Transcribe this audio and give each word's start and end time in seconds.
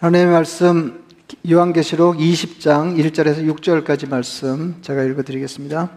하나님의 0.00 0.32
말씀 0.32 1.02
요한계시록 1.50 2.18
20장 2.18 2.96
1절에서 2.96 3.44
6절까지 3.52 4.08
말씀 4.08 4.76
제가 4.80 5.02
읽어드리겠습니다. 5.02 5.90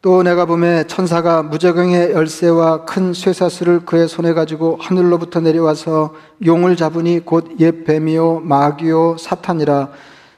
또 0.00 0.22
내가 0.22 0.44
보매 0.44 0.86
천사가 0.86 1.42
무저경의 1.42 2.12
열쇠와 2.12 2.84
큰 2.84 3.12
쇠사슬을 3.12 3.84
그의 3.84 4.06
손에 4.06 4.32
가지고 4.32 4.78
하늘로부터 4.80 5.40
내려와서 5.40 6.14
용을 6.44 6.76
잡으니 6.76 7.24
곧 7.24 7.58
옛 7.58 7.84
뱀이요 7.84 8.42
마귀요 8.44 9.16
사탄이라 9.18 9.88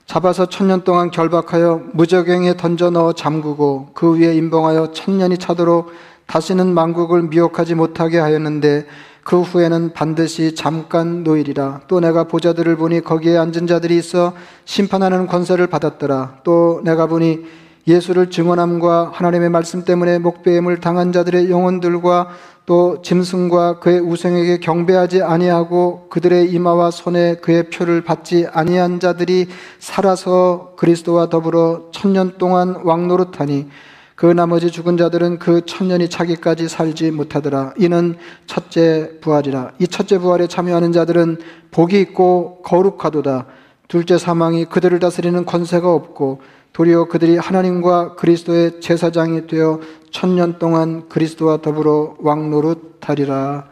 잡아서 0.06 0.46
천년 0.46 0.82
동안 0.82 1.10
결박하여 1.10 1.90
무저경에 1.92 2.56
던져 2.56 2.88
넣어 2.88 3.12
잠그고 3.12 3.90
그 3.92 4.18
위에 4.18 4.34
임봉하여 4.34 4.92
천년이 4.92 5.36
차도록 5.36 5.92
다시는 6.24 6.72
만국을 6.72 7.24
미혹하지 7.24 7.74
못하게 7.74 8.18
하였는데 8.18 8.86
그 9.28 9.42
후에는 9.42 9.92
반드시 9.92 10.54
잠깐 10.54 11.22
노일이라. 11.22 11.82
또 11.86 12.00
내가 12.00 12.24
보자들을 12.24 12.76
보니 12.76 13.02
거기에 13.02 13.36
앉은 13.36 13.66
자들이 13.66 13.98
있어 13.98 14.32
심판하는 14.64 15.26
권세를 15.26 15.66
받았더라. 15.66 16.38
또 16.44 16.80
내가 16.82 17.08
보니 17.08 17.40
예수를 17.86 18.30
증언함과 18.30 19.10
하나님의 19.12 19.50
말씀 19.50 19.84
때문에 19.84 20.18
목배임을 20.18 20.80
당한 20.80 21.12
자들의 21.12 21.50
영혼들과 21.50 22.28
또 22.64 23.02
짐승과 23.02 23.80
그의 23.80 24.00
우생에게 24.00 24.60
경배하지 24.60 25.20
아니하고 25.20 26.06
그들의 26.08 26.50
이마와 26.50 26.90
손에 26.90 27.34
그의 27.42 27.68
표를 27.68 28.04
받지 28.04 28.46
아니한 28.50 28.98
자들이 28.98 29.48
살아서 29.78 30.72
그리스도와 30.78 31.28
더불어 31.28 31.90
천년 31.92 32.38
동안 32.38 32.80
왕노릇하니 32.82 33.68
그 34.18 34.26
나머지 34.26 34.72
죽은 34.72 34.96
자들은 34.96 35.38
그 35.38 35.64
천년이 35.64 36.10
차기까지 36.10 36.66
살지 36.68 37.12
못하더라. 37.12 37.74
이는 37.78 38.16
첫째 38.48 39.12
부활이라. 39.20 39.74
이 39.78 39.86
첫째 39.86 40.18
부활에 40.18 40.48
참여하는 40.48 40.90
자들은 40.90 41.38
복이 41.70 42.00
있고 42.00 42.60
거룩하도다. 42.64 43.46
둘째 43.86 44.18
사망이 44.18 44.64
그들을 44.64 44.98
다스리는 44.98 45.44
권세가 45.44 45.88
없고 45.94 46.40
도리어 46.72 47.04
그들이 47.04 47.36
하나님과 47.36 48.16
그리스도의 48.16 48.80
제사장이 48.80 49.46
되어 49.46 49.78
천년 50.10 50.58
동안 50.58 51.08
그리스도와 51.08 51.58
더불어 51.58 52.16
왕노릇하리라. 52.18 53.68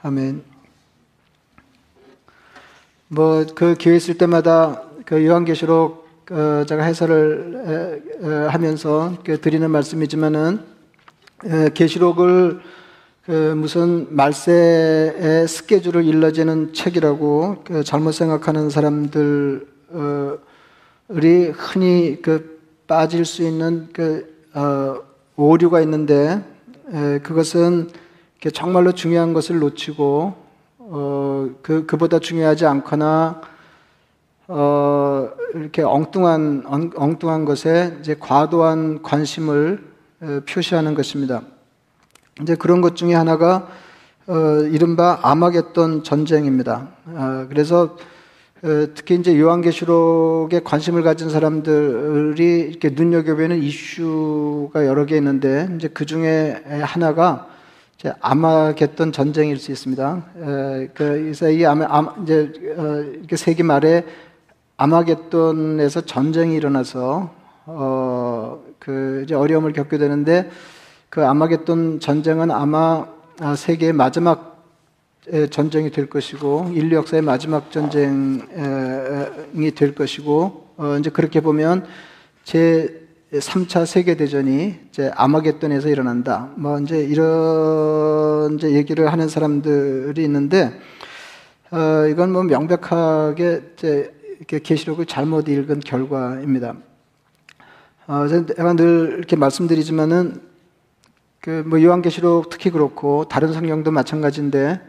아멘. 0.00 0.42
뭐 3.08 3.44
그 3.54 3.74
기회 3.74 3.96
있을 3.96 4.16
때마다 4.16 4.80
그 5.04 5.26
요한계시록 5.26 6.08
어, 6.30 6.64
제가 6.66 6.84
해설을 6.84 8.02
하면서 8.22 9.14
드리는 9.40 9.70
말씀이지만은 9.70 10.60
계시록을 11.74 12.60
그 13.24 13.54
무슨 13.56 14.08
말세의 14.10 15.46
스케줄을 15.46 16.04
일러지는 16.04 16.72
책이라고 16.72 17.62
그 17.64 17.84
잘못 17.84 18.12
생각하는 18.12 18.70
사람들이 18.70 19.60
흔히 21.54 22.20
그 22.22 22.60
빠질 22.86 23.24
수 23.24 23.42
있는 23.42 23.88
그 23.92 24.28
어, 24.52 24.96
오류가 25.36 25.80
있는데 25.82 26.42
에, 26.92 27.18
그것은 27.20 27.88
정말로 28.52 28.92
중요한 28.92 29.32
것을 29.32 29.60
놓치고 29.60 30.34
어, 30.78 31.50
그 31.62 31.86
그보다 31.86 32.18
중요하지 32.18 32.66
않거나 32.66 33.40
어, 34.48 35.30
이렇게 35.54 35.82
엉뚱한 35.82 36.64
엉뚱한 36.94 37.44
것에 37.44 37.96
이제 38.00 38.16
과도한 38.18 39.02
관심을 39.02 39.82
표시하는 40.48 40.94
것입니다. 40.94 41.42
이제 42.42 42.54
그런 42.54 42.80
것 42.80 42.96
중에 42.96 43.14
하나가 43.14 43.68
어, 44.26 44.62
이른바 44.70 45.18
아마겟돈 45.22 46.04
전쟁입니다. 46.04 46.88
어, 47.06 47.46
그래서 47.48 47.96
어, 48.62 48.86
특히 48.94 49.16
이제 49.16 49.38
요한계시록에 49.38 50.60
관심을 50.62 51.02
가진 51.02 51.30
사람들이 51.30 52.60
이렇게 52.70 52.90
눈여겨보는 52.90 53.60
이슈가 53.62 54.86
여러 54.86 55.04
개 55.06 55.16
있는데 55.16 55.68
이제 55.74 55.88
그 55.88 56.06
중에 56.06 56.62
하나가 56.82 57.48
이제 57.98 58.12
아마겟돈 58.20 59.12
전쟁일 59.12 59.56
수 59.56 59.72
있습니다. 59.72 60.24
에, 60.36 60.88
그래서 60.94 61.50
이 61.50 61.66
아마, 61.66 61.86
아마 61.88 62.14
이제 62.22 62.52
어, 62.76 63.02
이렇게 63.18 63.36
세기 63.36 63.62
말에 63.62 64.04
아마겟돈에서 64.80 66.00
전쟁이 66.06 66.56
일어나서 66.56 67.34
어, 67.66 68.62
그 68.78 69.20
이제 69.24 69.34
어려움을 69.34 69.74
겪게 69.74 69.98
되는데 69.98 70.50
그 71.10 71.26
아마겟돈 71.26 72.00
전쟁은 72.00 72.50
아마 72.50 73.06
아, 73.40 73.56
세계의 73.56 73.92
마지막 73.92 74.48
전쟁이 75.50 75.90
될 75.90 76.08
것이고 76.08 76.70
인류 76.74 76.96
역사의 76.96 77.22
마지막 77.22 77.70
전쟁이 77.70 78.40
될 79.76 79.94
것이고 79.94 80.68
어, 80.78 80.96
이제 80.98 81.10
그렇게 81.10 81.40
보면 81.40 81.84
제 82.44 83.06
3차 83.34 83.84
세계 83.84 84.16
대전이 84.16 84.76
이제 84.88 85.10
아마겟돈에서 85.14 85.90
일어난다. 85.90 86.48
뭐 86.56 86.80
이제 86.80 87.00
이런 87.00 88.54
이제 88.54 88.72
얘기를 88.72 89.12
하는 89.12 89.28
사람들이 89.28 90.24
있는데 90.24 90.72
어, 91.70 92.06
이건 92.08 92.32
뭐 92.32 92.42
명백하게 92.44 93.72
이제 93.74 94.19
계시록을 94.46 95.06
잘못 95.06 95.48
읽은 95.48 95.80
결과입니다. 95.80 96.74
어, 98.06 98.26
제가 98.28 98.72
늘 98.74 99.14
이렇게 99.18 99.36
말씀드리지만은 99.36 100.50
그 101.40 101.64
뭐 101.66 101.82
요한계시록 101.82 102.50
특히 102.50 102.70
그렇고 102.70 103.24
다른 103.24 103.52
성경도 103.52 103.90
마찬가지인데 103.90 104.80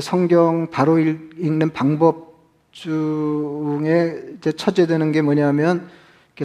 성경 0.00 0.68
바로 0.70 0.98
읽 0.98 1.34
는 1.38 1.70
방법 1.70 2.34
중에 2.72 4.34
이제 4.36 4.50
첫째되는 4.50 5.12
게 5.12 5.22
뭐냐면 5.22 5.88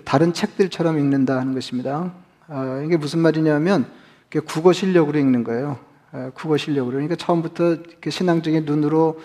다른 0.06 0.34
책들처럼 0.34 1.00
읽는다 1.00 1.40
하는 1.40 1.56
것입니다. 1.56 2.14
어, 2.48 2.84
이게 2.86 2.96
무슨 2.98 3.20
말이냐면 3.20 3.88
국어 4.46 4.72
실력으로 4.72 5.18
읽는 5.18 5.44
거예요. 5.44 5.80
어, 6.12 6.30
국어 6.36 6.58
실력으로. 6.58 6.94
그러니까 6.94 7.16
처음부터 7.16 7.78
신앙적인 8.08 8.66
눈으로 8.66 9.20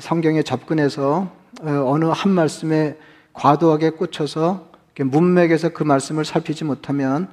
성경에 0.00 0.42
접근해서 0.42 1.32
어, 1.62 1.84
어느 1.86 2.04
한 2.06 2.32
말씀에 2.32 2.96
과도하게 3.32 3.90
꽂혀서 3.90 4.68
문맥에서 4.98 5.70
그 5.70 5.82
말씀을 5.82 6.24
살피지 6.24 6.64
못하면 6.64 7.28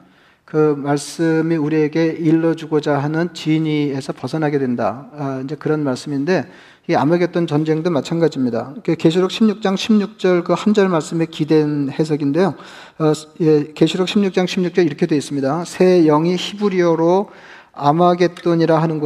그 0.45 0.75
말씀이 0.77 1.55
우리에게 1.57 2.05
일러주고자 2.05 2.97
하는 2.97 3.33
진의에서 3.33 4.13
벗어나게 4.13 4.57
된다. 4.59 5.07
아, 5.17 5.41
이제 5.43 5.55
그런 5.55 5.83
말씀인데 5.83 6.49
이 6.89 6.95
아마겟돈 6.95 7.47
전쟁도 7.47 7.89
마찬가지입니다. 7.91 8.75
계시록 8.97 9.29
16장 9.31 9.75
16절 9.75 10.45
그 10.45 10.53
한 10.53 10.73
절 10.73 10.87
말씀에 10.87 11.25
기댄 11.25 11.89
해석인데요. 11.91 12.55
어, 12.99 13.11
예, 13.41 13.73
계시록 13.73 14.07
16장 14.07 14.45
16절 14.45 14.85
이렇게 14.85 15.05
되어 15.05 15.17
있습니다. 15.17 15.65
새 15.65 16.03
영이 16.05 16.37
히브리어로 16.37 17.29
아마겟돈이라 17.73 18.81
하는 18.81 18.99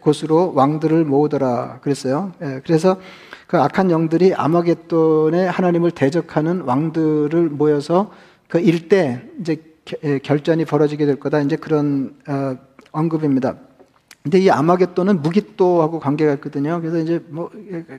곳으로 0.00 0.52
왕들을 0.54 1.04
모으더라 1.04 1.80
그랬어요. 1.82 2.32
예, 2.42 2.62
그래서 2.64 2.96
그 3.50 3.58
악한 3.58 3.90
영들이 3.90 4.32
아마겟돈에 4.32 5.44
하나님을 5.44 5.90
대적하는 5.90 6.60
왕들을 6.60 7.48
모여서 7.48 8.12
그 8.46 8.60
일대 8.60 9.28
이제 9.40 9.60
결전이 10.22 10.64
벌어지게 10.64 11.04
될 11.04 11.18
거다. 11.18 11.40
이제 11.40 11.56
그런 11.56 12.14
어, 12.28 12.56
언급입니다. 12.92 13.56
근데 14.22 14.38
이 14.38 14.50
아마겟돈은 14.50 15.22
무기또하고 15.22 15.98
관계가 15.98 16.34
있거든요. 16.34 16.80
그래서 16.80 16.98
이제 16.98 17.20
뭐 17.28 17.50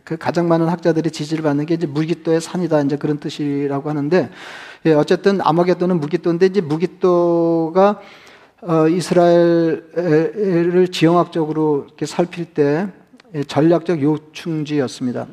그 0.05 0.15
가장 0.15 0.47
많은 0.47 0.69
학자들이 0.69 1.11
지지를 1.11 1.43
받는 1.43 1.65
게 1.65 1.73
이제 1.73 1.85
무기또의 1.85 2.39
산이다. 2.39 2.83
이제 2.83 2.95
그런 2.95 3.17
뜻이라고 3.19 3.89
하는데 3.89 4.29
예, 4.85 4.93
어쨌든 4.93 5.41
아마겟돈은 5.41 5.99
무기또인데 5.99 6.45
이제 6.45 6.61
무기또가 6.61 7.99
어, 8.61 8.87
이스라엘을 8.87 9.83
지형학적으로 10.93 11.87
이렇게 11.87 12.05
살필 12.05 12.53
때 12.53 12.87
전략적 13.47 14.01
요충지였습니다. 14.01 15.27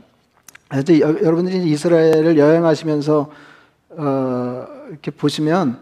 이제 0.77 1.01
여러분들이 1.01 1.71
이스라엘을 1.71 2.37
여행하시면서 2.37 3.31
어, 3.91 4.67
이렇게 4.91 5.11
보시면 5.11 5.79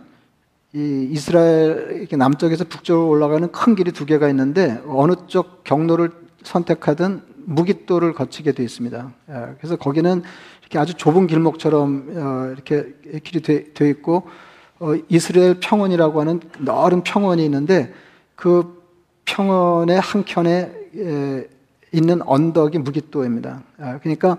이 0.74 1.08
이스라엘 1.10 1.96
이렇게 1.98 2.16
남쪽에서 2.16 2.64
북쪽으로 2.64 3.08
올라가는 3.08 3.50
큰 3.50 3.74
길이 3.74 3.90
두 3.90 4.06
개가 4.06 4.28
있는데 4.28 4.80
어느 4.86 5.14
쪽 5.26 5.64
경로를 5.64 6.10
선택하든 6.44 7.22
무기도를 7.46 8.12
거치게 8.12 8.52
되어 8.52 8.64
있습니다. 8.64 9.12
예, 9.30 9.34
그래서 9.58 9.76
거기는 9.76 10.22
이렇게 10.60 10.78
아주 10.78 10.94
좁은 10.94 11.26
길목처럼 11.26 12.12
어, 12.16 12.52
이렇게 12.52 12.94
길이 13.24 13.40
되어 13.40 13.88
있고 13.88 14.28
어, 14.78 14.94
이스라엘 15.08 15.58
평원이라고 15.58 16.20
하는 16.20 16.40
넓은 16.58 17.02
평원이 17.02 17.44
있는데 17.44 17.92
그 18.36 18.82
평원의 19.24 19.98
한 19.98 20.24
켠에 20.24 21.48
있는 21.92 22.22
언덕이 22.22 22.78
무기도입니다. 22.78 23.62
아, 23.78 23.98
그러니까 24.00 24.36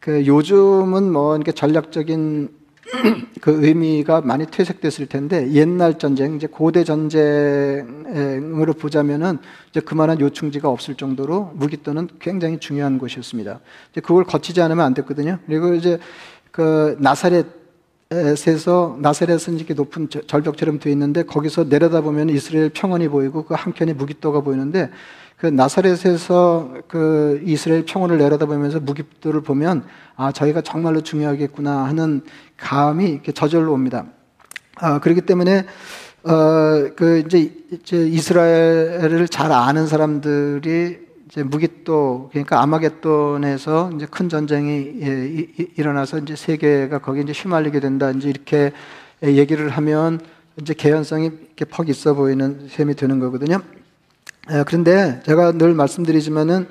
그 0.00 0.26
요즘은 0.26 1.12
뭐 1.12 1.36
이렇게 1.36 1.52
전략적인 1.52 2.56
그 3.42 3.66
의미가 3.66 4.22
많이 4.22 4.46
퇴색됐을 4.46 5.06
텐데 5.06 5.52
옛날 5.52 5.98
전쟁, 5.98 6.36
이제 6.36 6.46
고대 6.46 6.84
전쟁으로 6.84 8.72
보자면은 8.72 9.38
이제 9.70 9.80
그만한 9.80 10.20
요충지가 10.20 10.68
없을 10.68 10.94
정도로 10.94 11.52
무기또는 11.54 12.08
굉장히 12.18 12.58
중요한 12.58 12.98
곳이었습니다. 12.98 13.60
이제 13.92 14.00
그걸 14.00 14.24
거치지 14.24 14.62
않으면 14.62 14.86
안 14.86 14.94
됐거든요. 14.94 15.38
그리고 15.46 15.74
이제 15.74 15.98
그 16.50 16.96
나사렛 16.98 17.57
에서 18.10 18.96
나사렛은 19.00 19.58
이렇게 19.58 19.74
높은 19.74 20.08
절벽처럼 20.08 20.78
되어 20.78 20.90
있는데 20.92 21.24
거기서 21.24 21.64
내려다 21.64 22.00
보면 22.00 22.30
이스라엘 22.30 22.70
평원이 22.70 23.08
보이고 23.08 23.44
그 23.44 23.52
한켠에 23.52 23.92
무기또가 23.92 24.40
보이는데 24.40 24.88
그 25.36 25.44
나사렛에서 25.44 26.72
그 26.88 27.42
이스라엘 27.44 27.84
평원을 27.84 28.16
내려다보면서 28.16 28.80
무기들을 28.80 29.42
보면 29.42 29.84
아 30.16 30.32
저희가 30.32 30.62
정말로 30.62 31.02
중요하겠구나 31.02 31.84
하는 31.84 32.22
감이 32.56 33.10
이렇게 33.10 33.32
저절로 33.32 33.74
옵니다. 33.74 34.06
아 34.76 35.00
그렇기 35.00 35.20
때문에 35.20 35.66
어그 36.22 37.24
이제, 37.26 37.52
이제 37.70 38.08
이스라엘을 38.08 39.28
잘 39.28 39.52
아는 39.52 39.86
사람들이 39.86 41.07
이제 41.28 41.42
무기또 41.42 42.30
그러니까 42.32 42.62
아마겟돈에서 42.62 43.92
이제 43.94 44.06
큰 44.10 44.30
전쟁이 44.30 44.92
예, 45.02 45.66
일어나서 45.76 46.18
이제 46.18 46.34
세계가 46.34 47.00
거기에 47.00 47.22
이제 47.22 47.32
휘말리게 47.32 47.80
된다 47.80 48.10
이제 48.10 48.30
이렇게 48.30 48.72
얘기를 49.22 49.68
하면 49.68 50.20
이제 50.60 50.72
개연성이 50.72 51.26
이렇게 51.26 51.66
퍽 51.66 51.90
있어 51.90 52.14
보이는 52.14 52.68
셈이 52.70 52.94
되는 52.94 53.18
거거든요. 53.18 53.60
예, 54.50 54.64
그런데 54.66 55.20
제가 55.26 55.52
늘 55.52 55.74
말씀드리지만은 55.74 56.66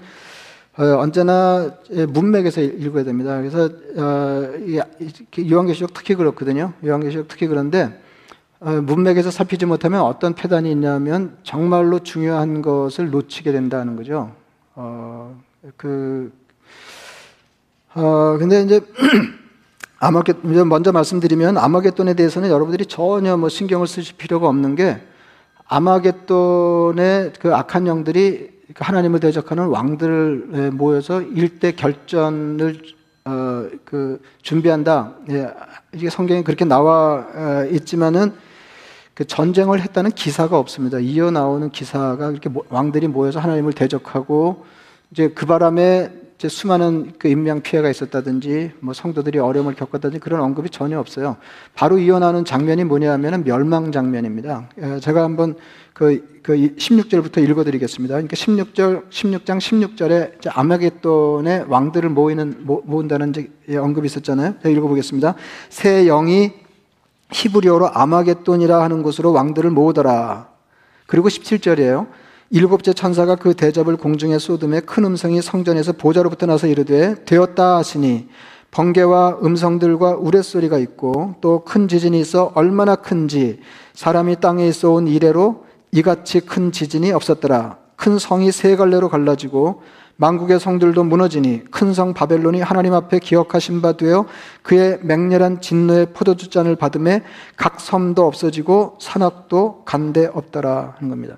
어, 0.79 0.83
언제나 0.99 1.71
문맥에서 1.89 2.61
읽어야 2.61 3.03
됩니다. 3.03 3.37
그래서 3.37 3.69
어, 3.95 4.53
요한계시록 5.39 5.93
특히 5.93 6.15
그렇거든요. 6.15 6.73
요한계시록 6.83 7.27
특히 7.27 7.45
그런데 7.45 7.99
어, 8.59 8.71
문맥에서 8.71 9.29
살피지 9.29 9.67
못하면 9.67 10.01
어떤 10.01 10.33
패단이 10.33 10.71
있냐면 10.71 11.37
정말로 11.43 11.99
중요한 11.99 12.63
것을 12.63 13.11
놓치게 13.11 13.51
된다는 13.51 13.95
거죠. 13.95 14.35
어, 14.79 15.35
그, 15.75 16.31
어, 17.95 18.37
근데 18.37 18.61
이제 18.61 18.79
아마겟, 19.97 20.35
먼저 20.43 20.91
말씀드리면 20.91 21.57
아마겟돈에 21.57 22.13
대해서는 22.13 22.49
여러분들이 22.49 22.85
전혀 22.85 23.35
뭐 23.37 23.49
신경을 23.49 23.87
쓰실 23.87 24.17
필요가 24.17 24.47
없는 24.47 24.75
게 24.75 25.01
아마겟돈의 25.65 27.33
그 27.39 27.55
악한 27.55 27.87
영들이 27.87 28.51
그 28.75 28.83
하나님을 28.83 29.19
대적하는 29.19 29.65
왕들을 29.65 30.71
모여서 30.73 31.23
일대 31.23 31.71
결전을 31.71 32.79
어, 33.25 33.67
그 33.83 34.21
준비한다. 34.43 35.15
예, 35.31 35.51
이게 35.91 36.11
성경에 36.11 36.43
그렇게 36.43 36.65
나와 36.65 37.25
어, 37.33 37.67
있지만은 37.71 38.31
그 39.17 39.25
전쟁을 39.25 39.81
했다는 39.81 40.11
기사가 40.11 40.59
없습니다. 40.59 40.99
이어 40.99 41.31
나오는 41.31 41.71
기사가 41.71 42.29
이렇게 42.29 42.51
왕들이 42.69 43.07
모여서 43.07 43.39
하나님을 43.39 43.73
대적하고 43.73 44.63
이제 45.09 45.29
그 45.29 45.47
바람에 45.47 46.11
이제 46.37 46.47
수많은 46.47 47.13
그 47.17 47.27
인명 47.27 47.61
피해가 47.61 47.89
있었다든지 47.89 48.73
뭐 48.79 48.93
성도들이 48.93 49.39
어려움을 49.39 49.73
겪었다든지 49.73 50.19
그런 50.19 50.41
언급이 50.41 50.69
전혀 50.69 50.99
없어요. 50.99 51.37
바로 51.73 51.97
이어나오는 51.97 52.45
장면이 52.45 52.83
뭐냐면은 52.83 53.43
멸망 53.43 53.91
장면입니다. 53.91 54.69
예, 54.79 54.99
제가 54.99 55.23
한번 55.23 55.55
그, 55.95 56.39
그 56.43 56.53
16절부터 56.53 57.41
읽어드리겠습니다. 57.41 58.13
그러니까 58.13 58.35
16절, 58.35 59.09
16장 59.09 59.57
16절에 59.57 60.55
아마겟돈의 60.55 61.65
왕들을 61.67 62.07
모이는, 62.11 62.57
모, 62.59 62.83
모은다는 62.85 63.33
언급이 63.79 64.05
있었잖아요. 64.05 64.57
제가 64.61 64.69
읽어보겠습니다. 64.69 65.33
새 65.69 66.05
영이 66.05 66.66
히브리어로 67.31 67.89
아마겟돈이라 67.93 68.81
하는 68.81 69.03
곳으로 69.03 69.31
왕들을 69.33 69.69
모으더라. 69.71 70.49
그리고 71.07 71.27
17절이에요. 71.27 72.07
일곱째 72.49 72.93
천사가 72.93 73.35
그 73.35 73.53
대접을 73.53 73.97
공중에 73.97 74.39
쏟음에 74.39 74.79
큰 74.79 75.03
음성이 75.03 75.41
성전에서 75.41 75.93
보좌로부터 75.93 76.45
나서 76.45 76.67
이르되 76.67 77.25
되었다 77.25 77.77
하시니 77.77 78.29
번개와 78.71 79.39
음성들과 79.43 80.15
우레소리가 80.15 80.77
있고 80.77 81.35
또 81.41 81.63
큰 81.65 81.87
지진이 81.87 82.19
있어 82.21 82.51
얼마나 82.55 82.95
큰지 82.95 83.59
사람이 83.93 84.37
땅에 84.39 84.67
있어 84.67 84.91
온 84.91 85.07
이래로 85.07 85.65
이같이 85.91 86.41
큰 86.41 86.71
지진이 86.71 87.11
없었더라. 87.11 87.77
큰 87.95 88.19
성이 88.19 88.51
세 88.51 88.75
갈래로 88.75 89.09
갈라지고 89.09 89.81
만국의 90.17 90.59
성들도 90.59 91.03
무너지니 91.03 91.65
큰 91.71 91.93
성 91.93 92.13
바벨론이 92.13 92.61
하나님 92.61 92.93
앞에 92.93 93.19
기억하신 93.19 93.81
바 93.81 93.93
되어 93.93 94.25
그의 94.61 94.99
맹렬한 95.01 95.61
진노의 95.61 96.07
포도주 96.13 96.49
잔을 96.49 96.75
받음에 96.75 97.23
각 97.55 97.79
섬도 97.79 98.25
없어지고 98.25 98.97
산악도 98.99 99.83
간데 99.85 100.29
없더라 100.31 100.95
하는 100.97 101.09
겁니다. 101.09 101.37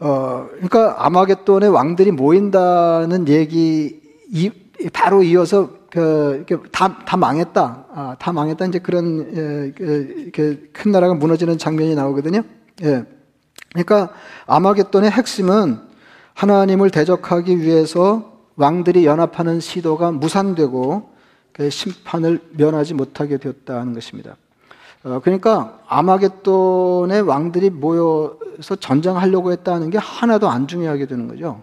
어, 0.00 0.46
그러니까 0.52 1.04
아마겟돈의 1.04 1.70
왕들이 1.70 2.12
모인다는 2.12 3.28
얘기 3.28 4.00
이, 4.30 4.50
바로 4.92 5.22
이어서 5.22 5.70
그, 5.90 6.44
다, 6.70 6.98
다 7.04 7.16
망했다. 7.16 7.86
아, 7.92 8.16
다 8.18 8.32
망했다. 8.32 8.66
이제 8.66 8.78
그런, 8.78 9.26
예, 9.34 9.72
그, 9.74 10.30
그큰 10.32 10.92
나라가 10.92 11.14
무너지는 11.14 11.58
장면이 11.58 11.94
나오거든요. 11.94 12.42
예. 12.84 13.04
그러니까 13.72 14.10
아마겟돈의 14.46 15.10
핵심은 15.10 15.87
하나님을 16.38 16.90
대적하기 16.90 17.62
위해서 17.62 18.32
왕들이 18.54 19.04
연합하는 19.06 19.58
시도가 19.58 20.12
무산되고 20.12 21.10
그 21.52 21.68
심판을 21.68 22.40
면하지 22.52 22.94
못하게 22.94 23.38
되었다는 23.38 23.92
것입니다. 23.92 24.36
어, 25.02 25.20
그러니까 25.24 25.80
아마겟돈의 25.88 27.22
왕들이 27.22 27.70
모여서 27.70 28.76
전쟁하려고 28.78 29.50
했다는 29.50 29.90
게 29.90 29.98
하나도 29.98 30.48
안 30.48 30.68
중요하게 30.68 31.06
되는 31.06 31.26
거죠. 31.26 31.60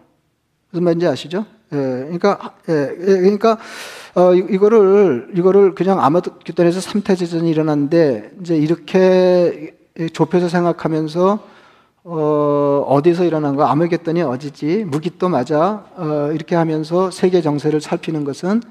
무슨 0.72 0.84
말인지 0.84 1.08
아시죠? 1.08 1.46
예, 1.72 1.78
그러니까, 1.78 2.54
예, 2.68 2.74
예 2.74 3.06
그러니까, 3.06 3.58
어, 4.14 4.34
이거를, 4.34 5.32
이거를 5.36 5.74
그냥 5.74 6.04
아마겟돈에서 6.04 6.82
삼태제전이 6.82 7.50
일어났는데, 7.50 8.32
이제 8.42 8.58
이렇게 8.58 9.74
좁혀서 10.12 10.50
생각하면서, 10.50 11.55
어, 12.08 12.86
어디서 12.88 13.24
일어난 13.24 13.56
거, 13.56 13.64
아마겟돈이 13.64 14.22
어디지? 14.22 14.86
무기또 14.86 15.28
맞아? 15.28 15.86
어, 15.96 16.30
이렇게 16.36 16.56
하면서 16.56 17.10
세계 17.10 17.42
정세를 17.42 17.82
살피는 17.82 18.24
것은 18.24 18.62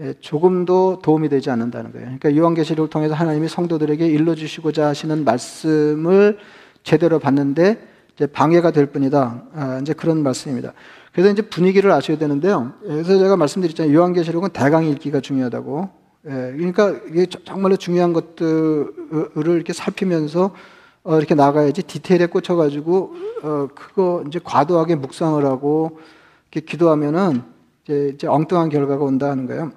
예, 0.00 0.14
조금도 0.18 1.00
도움이 1.02 1.28
되지 1.28 1.50
않는다는 1.50 1.92
거예요. 1.92 2.06
그러니까 2.06 2.34
요한계시록을 2.34 2.88
통해서 2.88 3.14
하나님이 3.14 3.48
성도들에게 3.48 4.06
일러주시고자 4.06 4.86
하시는 4.86 5.24
말씀을 5.26 6.38
제대로 6.82 7.18
받는데 7.18 7.86
이제 8.14 8.26
방해가 8.26 8.70
될 8.70 8.86
뿐이다. 8.86 9.42
아, 9.54 9.78
이제 9.82 9.92
그런 9.92 10.22
말씀입니다. 10.22 10.72
그래서 11.12 11.30
이제 11.30 11.42
분위기를 11.42 11.92
아셔야 11.92 12.16
되는데요. 12.16 12.72
예, 12.84 12.88
그래서 12.88 13.18
제가 13.18 13.36
말씀드렸잖아요. 13.36 13.94
요한계시록은 13.94 14.50
대강 14.54 14.86
읽기가 14.86 15.20
중요하다고. 15.20 15.90
예, 16.28 16.30
그러니까 16.56 16.94
이게 17.10 17.26
정말로 17.44 17.76
중요한 17.76 18.14
것들을 18.14 19.34
이렇게 19.36 19.74
살피면서 19.74 20.52
어, 21.02 21.16
이렇게 21.16 21.34
나가야지 21.34 21.82
디테일에 21.82 22.26
꽂혀가지고 22.26 23.14
어, 23.42 23.68
그거 23.74 24.22
이제 24.26 24.38
과도하게 24.42 24.96
묵상을 24.96 25.42
하고 25.44 25.98
이렇게 26.50 26.66
기도하면은 26.66 27.42
이제, 27.84 28.12
이제 28.14 28.26
엉뚱한 28.26 28.68
결과가 28.68 29.02
온다는 29.02 29.46
거예요. 29.46 29.72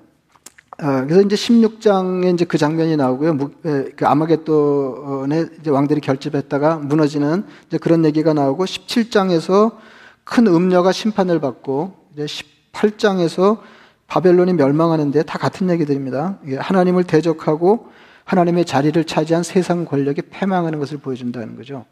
어, 0.81 1.05
그래서 1.05 1.21
이제 1.21 1.35
16장에 1.35 2.33
이제 2.33 2.45
그 2.45 2.57
장면이 2.57 2.97
나오고요. 2.97 3.37
그 3.61 3.95
아마겟돈에 4.01 5.45
이제 5.61 5.69
왕들이 5.69 6.01
결집했다가 6.01 6.77
무너지는 6.77 7.45
이제 7.67 7.77
그런 7.77 8.03
얘기가 8.03 8.33
나오고 8.33 8.65
17장에서 8.65 9.77
큰 10.25 10.47
음녀가 10.47 10.91
심판을 10.91 11.39
받고 11.39 11.93
이제 12.13 12.25
18장에서 12.25 13.59
바벨론이 14.07 14.53
멸망하는데 14.53 15.23
다 15.23 15.37
같은 15.37 15.69
얘기들입니다. 15.69 16.39
하나님을 16.57 17.05
대적하고 17.05 17.87
하나님의 18.25 18.65
자리를 18.65 19.03
차지한 19.03 19.43
세상 19.43 19.85
권력이 19.85 20.23
패망하는 20.29 20.79
것을 20.79 20.97
보여준다는 20.97 21.55
거죠. 21.55 21.85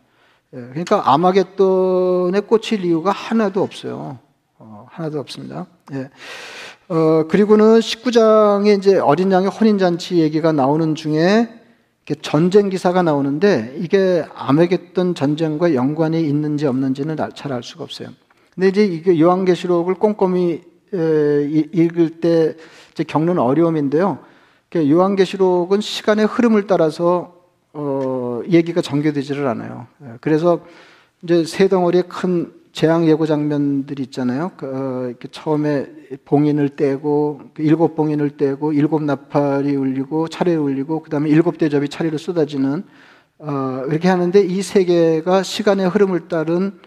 예, 0.54 0.60
그러니까 0.60 1.12
아마겟돈에 1.12 2.42
꽂힐 2.42 2.86
이유가 2.86 3.12
하나도 3.12 3.62
없어요. 3.62 4.20
어, 4.58 4.86
하나도 4.90 5.20
없습니다. 5.20 5.68
예. 5.94 6.10
어, 6.90 7.26
그리고는 7.30 7.80
19장에 7.80 8.78
이제 8.78 8.98
어린 8.98 9.32
양의 9.32 9.50
혼인잔치 9.50 10.18
얘기가 10.18 10.52
나오는 10.52 10.94
중에 10.96 11.48
전쟁 12.22 12.70
기사가 12.70 13.04
나오는데 13.04 13.76
이게 13.78 14.26
아메겟돈 14.36 15.16
전쟁과 15.16 15.74
연관이 15.76 16.22
있는지 16.22 16.66
없는지는 16.66 17.16
잘 17.36 17.54
알 17.54 17.64
수가 17.64 17.84
없어요. 17.86 18.10
근데 18.54 18.68
이제 18.68 18.84
이게 18.84 19.18
요한계시록을 19.20 19.96
꼼꼼히 19.96 20.62
에, 20.94 21.44
읽을 21.72 22.20
때 22.20 22.56
겪는 23.08 23.40
어려움인데요. 23.40 24.20
요한계시록은 24.80 25.82
시간의 25.82 26.26
흐름을 26.28 26.66
따라서 26.68 27.36
어, 27.74 28.42
얘기가 28.50 28.82
전개되지를 28.82 29.48
않아요. 29.48 29.88
예, 30.04 30.14
그래서 30.22 30.62
이제 31.24 31.44
세 31.46 31.68
덩어리의 31.68 32.04
큰 32.08 32.54
재앙 32.72 33.06
예고 33.06 33.26
장면들이 33.26 34.04
있잖아요. 34.04 34.52
그, 34.56 34.66
어, 34.66 35.28
처음에 35.32 35.88
봉인을 36.24 36.70
떼고 36.70 37.42
그 37.54 37.64
일곱 37.64 37.96
봉인을 37.96 38.38
떼고 38.38 38.72
일곱 38.74 39.04
나팔이 39.04 39.76
울리고 39.76 40.30
차례 40.30 40.56
울리고 40.56 41.02
그다음에 41.04 41.30
일곱 41.30 41.58
대접이 41.58 41.90
차례로 41.90 42.18
쏟아지는 42.18 42.84
어, 43.40 43.84
이렇게 43.90 44.08
하는데 44.08 44.40
이 44.42 44.62
세 44.62 44.86
개가 44.86 45.44
시간의 45.44 45.90
흐름을 45.90 46.28
따른 46.30 46.80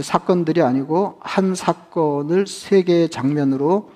사건들이 0.00 0.62
아니고 0.62 1.18
한 1.20 1.54
사건을 1.54 2.48
세 2.48 2.82
개의 2.82 3.08
장면으로 3.08 3.90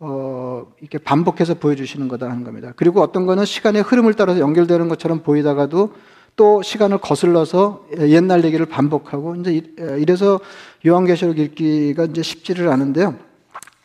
어, 0.00 0.66
이렇게 0.80 0.98
반복해서 0.98 1.54
보여주시는 1.54 2.08
거다 2.08 2.30
하는 2.30 2.44
겁니다. 2.44 2.72
그리고 2.76 3.02
어떤 3.02 3.26
거는 3.26 3.44
시간의 3.44 3.82
흐름을 3.82 4.14
따라서 4.14 4.40
연결되는 4.40 4.88
것처럼 4.88 5.22
보이다가도 5.22 5.92
또 6.36 6.62
시간을 6.62 6.98
거슬러서 6.98 7.84
옛날 7.98 8.44
얘기를 8.44 8.64
반복하고 8.64 9.34
이제 9.36 9.60
이래서 9.98 10.38
요한계시록 10.86 11.38
읽기가 11.38 12.04
이제 12.04 12.22
쉽지를 12.22 12.68
않은데요. 12.68 13.16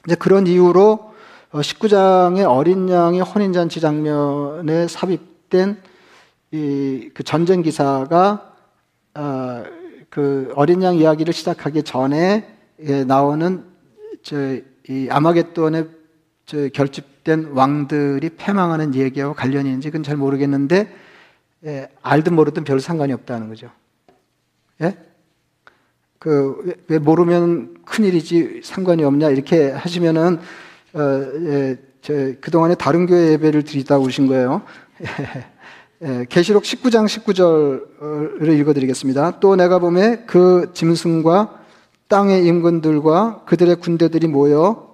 이제 0.05 0.15
그런 0.15 0.45
이유로 0.45 1.13
19장의 1.51 2.45
어, 2.45 2.51
어린 2.51 2.89
양의 2.89 3.21
혼인잔치 3.21 3.79
장면에 3.79 4.87
삽입된 4.87 5.77
이 6.51 7.09
그 7.13 7.23
전쟁 7.23 7.61
기사가 7.63 8.53
어, 9.15 9.63
그 10.09 10.51
어린 10.55 10.83
양 10.83 10.95
이야기를 10.95 11.33
시작하기 11.33 11.83
전에 11.83 12.47
예, 12.81 13.03
나오는 13.03 13.63
저이 14.21 15.09
아마겟돈의 15.09 15.83
저 15.83 15.89
결집된 16.45 17.51
왕들이 17.53 18.29
패망하는 18.37 18.95
얘기하고 18.95 19.33
관련이 19.33 19.69
있는지 19.69 19.89
그건 19.89 20.03
잘 20.03 20.17
모르겠는데 20.17 20.93
예, 21.65 21.87
알든 22.01 22.35
모르든 22.35 22.65
별 22.65 22.79
상관이 22.79 23.13
없다는 23.13 23.47
거죠. 23.47 23.69
예? 24.81 24.97
그, 26.19 26.75
왜 26.87 26.99
모르면 26.99 27.77
큰일이지 27.85 28.61
상관이 28.63 29.03
없냐 29.03 29.29
이렇게 29.29 29.71
하시면은, 29.71 30.39
어, 30.93 30.99
예, 30.99 31.77
저, 32.01 32.13
그동안에 32.41 32.75
다른 32.75 33.05
교회 33.05 33.31
예배를 33.31 33.63
드리다 33.63 33.97
오신 33.97 34.27
거예요. 34.27 34.61
예, 36.03 36.25
계시록 36.27 36.63
19장 36.63 37.05
19절을 37.05 38.59
읽어드리겠습니다. 38.59 39.39
또 39.39 39.55
내가 39.55 39.79
보매 39.79 40.23
그 40.25 40.71
짐승과 40.73 41.61
땅의 42.09 42.45
임금들과 42.45 43.43
그들의 43.45 43.77
군대들이 43.77 44.27
모여 44.27 44.92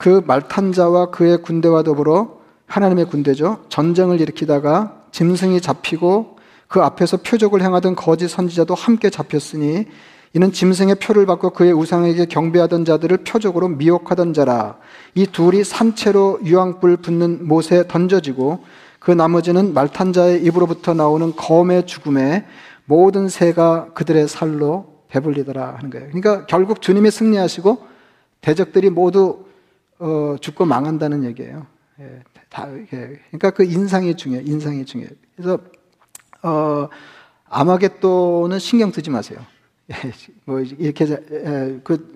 그 0.00 0.22
말탄 0.26 0.72
자와 0.72 1.10
그의 1.10 1.42
군대와 1.42 1.82
더불어 1.82 2.38
하나님의 2.64 3.04
군대죠. 3.04 3.66
전쟁을 3.68 4.18
일으키다가 4.22 5.02
짐승이 5.12 5.60
잡히고 5.60 6.36
그 6.68 6.80
앞에서 6.80 7.18
표적을 7.18 7.60
행하던 7.60 7.96
거짓 7.96 8.28
선지자도 8.28 8.74
함께 8.74 9.10
잡혔으니 9.10 9.84
이는 10.32 10.52
짐승의 10.52 10.94
표를 10.94 11.26
받고 11.26 11.50
그의 11.50 11.74
우상에게 11.74 12.24
경배하던 12.24 12.86
자들을 12.86 13.18
표적으로 13.24 13.68
미혹하던 13.68 14.32
자라. 14.32 14.78
이 15.14 15.26
둘이 15.26 15.64
산채로 15.64 16.40
유황불 16.46 16.96
붙는 16.96 17.46
못에 17.46 17.86
던져지고 17.86 18.64
그 19.00 19.10
나머지는 19.10 19.74
말탄 19.74 20.14
자의 20.14 20.42
입으로부터 20.42 20.94
나오는 20.94 21.36
검의 21.36 21.86
죽음에 21.86 22.46
모든 22.86 23.28
새가 23.28 23.88
그들의 23.92 24.28
살로 24.28 25.02
배불리더라 25.08 25.74
하는 25.76 25.90
거예요. 25.90 26.06
그러니까 26.06 26.46
결국 26.46 26.80
주님이 26.80 27.10
승리하시고 27.10 27.84
대적들이 28.40 28.88
모두 28.88 29.49
어, 30.00 30.36
죽고 30.40 30.64
망한다는 30.64 31.24
얘기예요. 31.24 31.66
예. 32.00 32.22
다, 32.48 32.66
그러니까 32.88 33.50
그 33.50 33.62
인상이 33.64 34.16
중요해요. 34.16 34.44
인상이 34.46 34.84
중요해요. 34.84 35.14
그래서, 35.36 35.58
어, 36.42 36.88
아마겟돈은 37.48 38.58
신경 38.58 38.90
쓰지 38.90 39.10
마세요. 39.10 39.38
뭐, 40.46 40.60
이렇게, 40.60 41.04
그, 41.84 42.12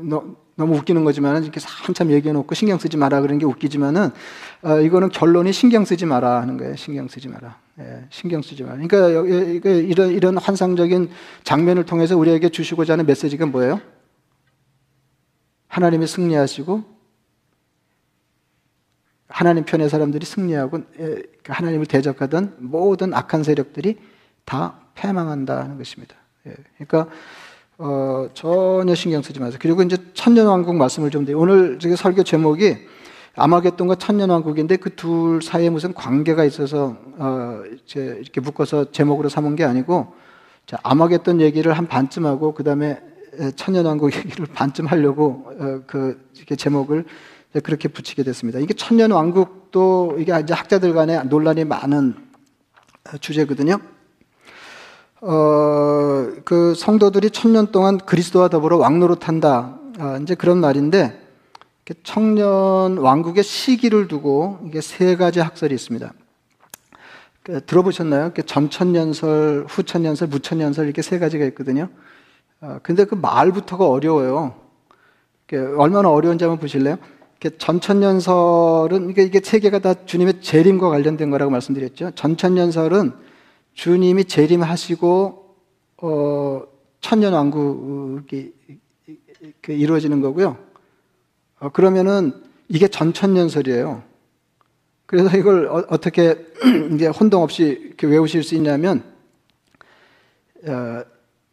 너무 0.57 0.76
웃기는 0.76 1.05
거지만 1.05 1.43
이렇게 1.43 1.61
한참 1.62 2.11
얘기해 2.11 2.33
놓고 2.33 2.55
신경 2.55 2.79
쓰지 2.79 2.97
마라 2.97 3.21
그런 3.21 3.38
게 3.38 3.45
웃기지만은, 3.45 4.11
어, 4.62 4.81
이거는 4.81 5.11
결론이 5.11 5.53
신경 5.53 5.85
쓰지 5.85 6.07
마라 6.07 6.41
하는 6.41 6.57
거예요. 6.57 6.76
신경 6.76 7.07
쓰지 7.07 7.29
마라. 7.29 7.59
예, 7.81 8.07
신경 8.09 8.41
쓰지 8.41 8.62
마라. 8.62 8.76
그러니까 8.76 9.69
이런, 9.69 10.11
이런 10.11 10.38
환상적인 10.38 11.11
장면을 11.43 11.85
통해서 11.85 12.17
우리에게 12.17 12.49
주시고자 12.49 12.95
하는 12.95 13.05
메시지가 13.05 13.47
뭐예요? 13.47 13.81
하나님이 15.69 16.07
승리하시고 16.07 16.93
하나님 19.35 19.64
편의 19.64 19.88
사람들이 19.88 20.25
승리하고 20.25 20.83
그 20.97 21.23
하나님을 21.47 21.87
대적하던 21.87 22.55
모든 22.59 23.12
악한 23.12 23.43
세력들이 23.43 23.99
다 24.45 24.79
패망한다는 24.95 25.76
것입니다. 25.76 26.14
예, 26.47 26.55
그러니까 26.79 27.12
어, 27.76 28.29
전혀 28.33 28.95
신경 28.95 29.23
쓰지 29.23 29.41
마세요. 29.41 29.59
그리고 29.61 29.83
이제 29.83 29.97
천년왕국 30.14 30.76
말씀을 30.76 31.11
좀 31.11 31.25
드려요. 31.25 31.43
오늘 31.43 31.81
저기 31.81 31.97
설교 31.97 32.23
제목이 32.23 32.76
아마겟돈과 33.35 33.97
천년왕국인데 33.97 34.76
그 34.76 34.95
둘 34.95 35.43
사이에 35.43 35.69
무슨 35.69 35.93
관계가 35.95 36.45
있어서 36.45 36.97
어, 37.19 37.64
이제 37.83 38.17
이렇게 38.21 38.41
묶어서 38.41 38.93
제목으로 38.93 39.29
삼은 39.29 39.57
게 39.57 39.64
아니고 39.64 40.14
자, 40.64 40.79
아마겟돈 40.85 41.41
얘기를 41.41 41.73
한 41.73 41.88
반쯤 41.88 42.25
하고 42.25 42.55
그 42.55 42.62
다음에 42.62 43.00
천년왕국 43.57 44.14
얘기를 44.14 44.47
반쯤 44.55 44.87
하려고 44.87 45.45
어, 45.59 45.81
그 45.88 46.25
이렇게 46.37 46.55
제목을 46.55 47.03
네, 47.03 47.09
그렇게 47.61 47.88
붙이게 47.88 48.23
됐습니다. 48.25 48.58
이게 48.58 48.75
천년 48.75 49.12
왕국도 49.12 50.16
이게 50.18 50.37
이제 50.42 50.54
학자들 50.54 50.92
간에 50.92 51.23
논란이 51.23 51.64
많은 51.64 52.16
주제거든요. 53.20 53.78
어, 55.20 56.28
그 56.44 56.75
성도들이 56.75 57.30
천년 57.30 57.73
동안 57.73 57.99
그리스도와 57.99 58.49
더불어 58.49 58.76
왕노릇한다. 58.78 59.78
아, 59.99 60.18
이제 60.23 60.34
그런 60.34 60.58
말인데 60.58 61.20
청년 62.02 62.99
왕국의 62.99 63.44
시기를 63.44 64.08
두고 64.08 64.58
이게 64.66 64.80
세 64.80 65.16
가지 65.16 65.40
학설이 65.40 65.75
있습니다. 65.75 66.12
그 67.42 67.64
들어보셨나요? 67.64 68.32
전천년설, 68.46 69.66
후천년설, 69.68 70.28
무천년설 70.28 70.87
이렇게 70.87 71.02
세 71.02 71.18
가지가 71.18 71.44
있거든요. 71.46 71.88
어, 72.61 72.78
근데 72.82 73.04
그 73.04 73.14
말부터가 73.14 73.87
어려워요. 73.87 74.54
얼마나 75.78 76.11
어려운지 76.11 76.42
한번 76.44 76.58
보실래요? 76.58 76.96
전천년설은 77.59 79.11
이게 79.11 79.41
세 79.43 79.59
개가 79.59 79.79
다 79.81 79.95
주님의 80.07 80.41
재림과 80.41 80.88
관련된 80.88 81.31
거라고 81.31 81.50
말씀드렸죠. 81.50 82.12
전천년설은 82.12 83.12
주님이 83.75 84.25
재림하시고 84.25 85.57
어, 85.99 86.62
천년 87.00 87.33
왕국이 87.35 88.53
이루어지는 89.69 90.21
거고요. 90.21 90.57
어, 91.61 91.69
그러면은 91.71 92.33
이게 92.69 92.88
전천년설이에요. 92.88 94.03
그래서 95.07 95.37
이걸 95.37 95.67
어, 95.67 95.99
떻게 95.99 96.37
이제 96.95 97.07
혼동 97.07 97.43
없이 97.43 97.95
외우실 98.03 98.43
수 98.43 98.55
있냐면 98.55 99.05
어, 100.67 101.03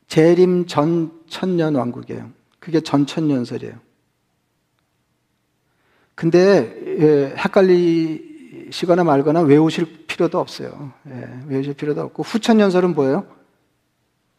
재림 0.08 0.68
전 0.68 1.12
천년 1.28 1.76
왕국이에요. 1.76 2.30
그게 2.60 2.80
전천년설이에요. 2.82 3.76
근데 6.16 6.74
예, 7.00 7.36
헷갈리시거나 7.38 9.04
말거나 9.04 9.42
외우실 9.42 10.06
필요도 10.08 10.40
없어요. 10.40 10.92
예, 11.10 11.30
외우실 11.48 11.74
필요도 11.74 12.02
없고 12.02 12.24
후천년설은 12.24 12.94
뭐예요? 12.94 13.26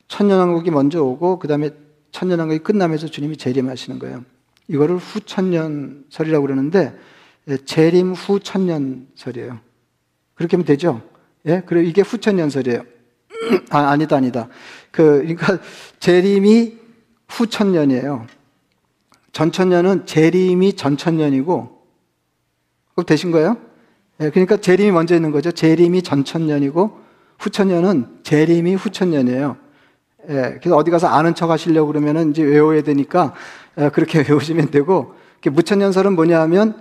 천년왕국이 0.09 0.71
먼저 0.71 1.03
오고 1.03 1.39
그 1.39 1.49
다음에 1.49 1.71
천년왕국이 2.13 2.63
끝나면서 2.63 3.09
주님이 3.09 3.37
재림하시는 3.37 3.99
거예요. 3.99 4.25
이거를 4.69 4.97
후천년설이라고 4.97 6.47
그러는데 6.47 6.95
예, 7.49 7.57
재림 7.57 8.13
후 8.13 8.39
천년설이에요. 8.41 9.59
그렇게 10.35 10.57
하면 10.57 10.65
되죠? 10.65 11.03
예, 11.47 11.63
그리고 11.67 11.89
이게 11.89 12.03
후천년설이에요. 12.03 12.85
아, 13.71 13.79
아니다, 13.91 14.17
아니다. 14.17 14.49
그, 14.91 15.19
그러니까 15.19 15.59
재림이 15.99 16.79
후천년이에요. 17.29 18.27
전천년은 19.33 20.07
재림이 20.07 20.75
전천년이고, 20.75 21.83
꼭 22.95 23.07
되신 23.07 23.31
거예요? 23.31 23.57
예, 24.21 24.31
그러니까 24.31 24.59
재림이 24.59 24.91
먼저 24.93 25.15
있는 25.15 25.31
거죠. 25.33 25.51
재림이 25.51 26.03
전천년이고, 26.03 26.99
후천년은 27.39 28.21
재림이 28.23 28.75
후천년이에요. 28.75 29.57
예, 30.29 30.59
그래서 30.61 30.77
어디 30.77 30.91
가서 30.91 31.09
아는 31.09 31.35
척 31.35 31.51
하시려고 31.51 31.89
그러면은 31.89 32.31
이제 32.31 32.43
외워야 32.43 32.83
되니까, 32.83 33.35
예, 33.79 33.89
그렇게 33.89 34.21
외우시면 34.29 34.71
되고, 34.71 35.15
무천년설은 35.45 36.15
뭐냐 36.15 36.41
하면, 36.43 36.75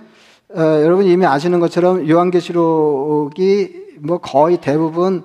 어, 0.54 0.60
여러분 0.84 1.06
이미 1.06 1.26
아시는 1.26 1.62
것처럼 1.62 2.10
요한계시록이 2.10 3.82
뭐 4.00 4.18
거의 4.18 4.60
대부분 4.60 5.24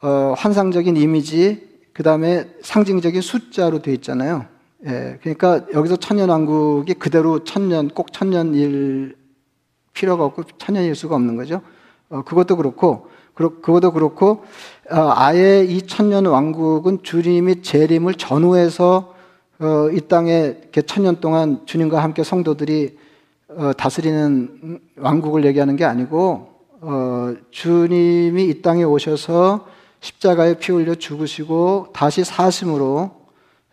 어, 0.00 0.34
환상적인 0.36 0.96
이미지, 0.96 1.68
그 1.92 2.02
다음에 2.02 2.48
상징적인 2.62 3.20
숫자로 3.20 3.82
되어 3.82 3.94
있잖아요. 3.94 4.46
예, 4.86 5.18
그러니까 5.20 5.64
여기서 5.72 5.96
천년왕국이 5.96 6.94
그대로 6.94 7.44
천년, 7.44 7.88
꼭 7.88 8.12
천년일 8.12 9.16
필요가 9.92 10.24
없고 10.24 10.44
천년일 10.58 10.94
수가 10.96 11.14
없는 11.14 11.36
거죠. 11.36 11.62
어, 12.08 12.22
그것도 12.22 12.56
그렇고, 12.56 13.08
그, 13.34 13.60
그것도 13.60 13.92
그렇고, 13.92 14.44
어, 14.90 15.12
아예 15.14 15.64
이 15.64 15.82
천년 15.82 16.26
왕국은 16.26 17.02
주님이 17.02 17.62
재림을 17.62 18.14
전후해서 18.14 19.14
어, 19.60 19.88
이 19.92 20.00
땅에 20.08 20.56
천년 20.86 21.20
동안 21.20 21.60
주님과 21.66 22.02
함께 22.02 22.24
성도들이 22.24 22.98
어, 23.50 23.72
다스리는 23.76 24.80
왕국을 24.96 25.44
얘기하는 25.44 25.76
게 25.76 25.84
아니고 25.84 26.48
어, 26.80 27.34
주님이 27.52 28.46
이 28.46 28.62
땅에 28.62 28.82
오셔서 28.82 29.68
십자가에 30.00 30.54
피 30.54 30.72
흘려 30.72 30.96
죽으시고 30.96 31.90
다시 31.92 32.24
사심으로 32.24 33.12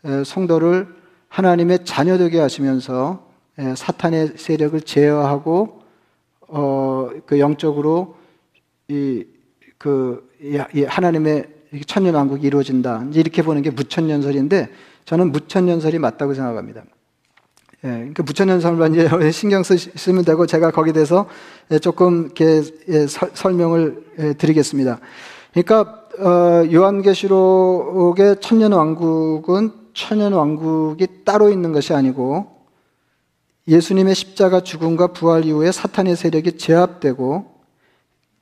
에, 0.05 0.23
성도를 0.23 0.98
하나님의 1.29 1.85
자녀되게 1.85 2.39
하시면서 2.39 3.27
에, 3.57 3.75
사탄의 3.75 4.33
세력을 4.35 4.79
제어하고 4.81 5.79
어, 6.47 7.09
그 7.25 7.39
영적으로 7.39 8.15
이, 8.87 9.23
그, 9.77 10.27
이, 10.41 10.57
하나님의 10.83 11.47
천년 11.85 12.15
왕국이 12.15 12.47
이루어진다. 12.47 13.05
이렇게 13.13 13.43
보는 13.43 13.61
게 13.61 13.69
무천년설인데 13.69 14.69
저는 15.05 15.31
무천년설이 15.31 15.99
맞다고 15.99 16.33
생각합니다. 16.33 16.83
예, 17.85 17.87
그러니까 17.87 18.23
무천년설만 18.23 18.93
이제 18.93 19.07
신경 19.31 19.63
쓰시면 19.63 20.25
되고 20.25 20.45
제가 20.45 20.71
거기에 20.71 20.91
대해서 20.91 21.27
예, 21.71 21.79
조금 21.79 22.25
이렇게 22.25 22.63
예, 22.89 23.07
서, 23.07 23.27
설명을 23.33 24.03
예, 24.19 24.33
드리겠습니다. 24.33 24.99
그러니까 25.53 26.03
어, 26.19 26.65
요한계시록의 26.71 28.37
천년 28.41 28.73
왕국은 28.73 29.71
천년 29.99 30.31
왕국이 30.31 31.25
따로 31.25 31.49
있는 31.49 31.73
것이 31.73 31.93
아니고 31.93 32.57
예수님의 33.67 34.15
십자가 34.15 34.61
죽음과 34.61 35.07
부활 35.07 35.43
이후에 35.43 35.73
사탄의 35.73 36.15
세력이 36.15 36.57
제압되고 36.57 37.59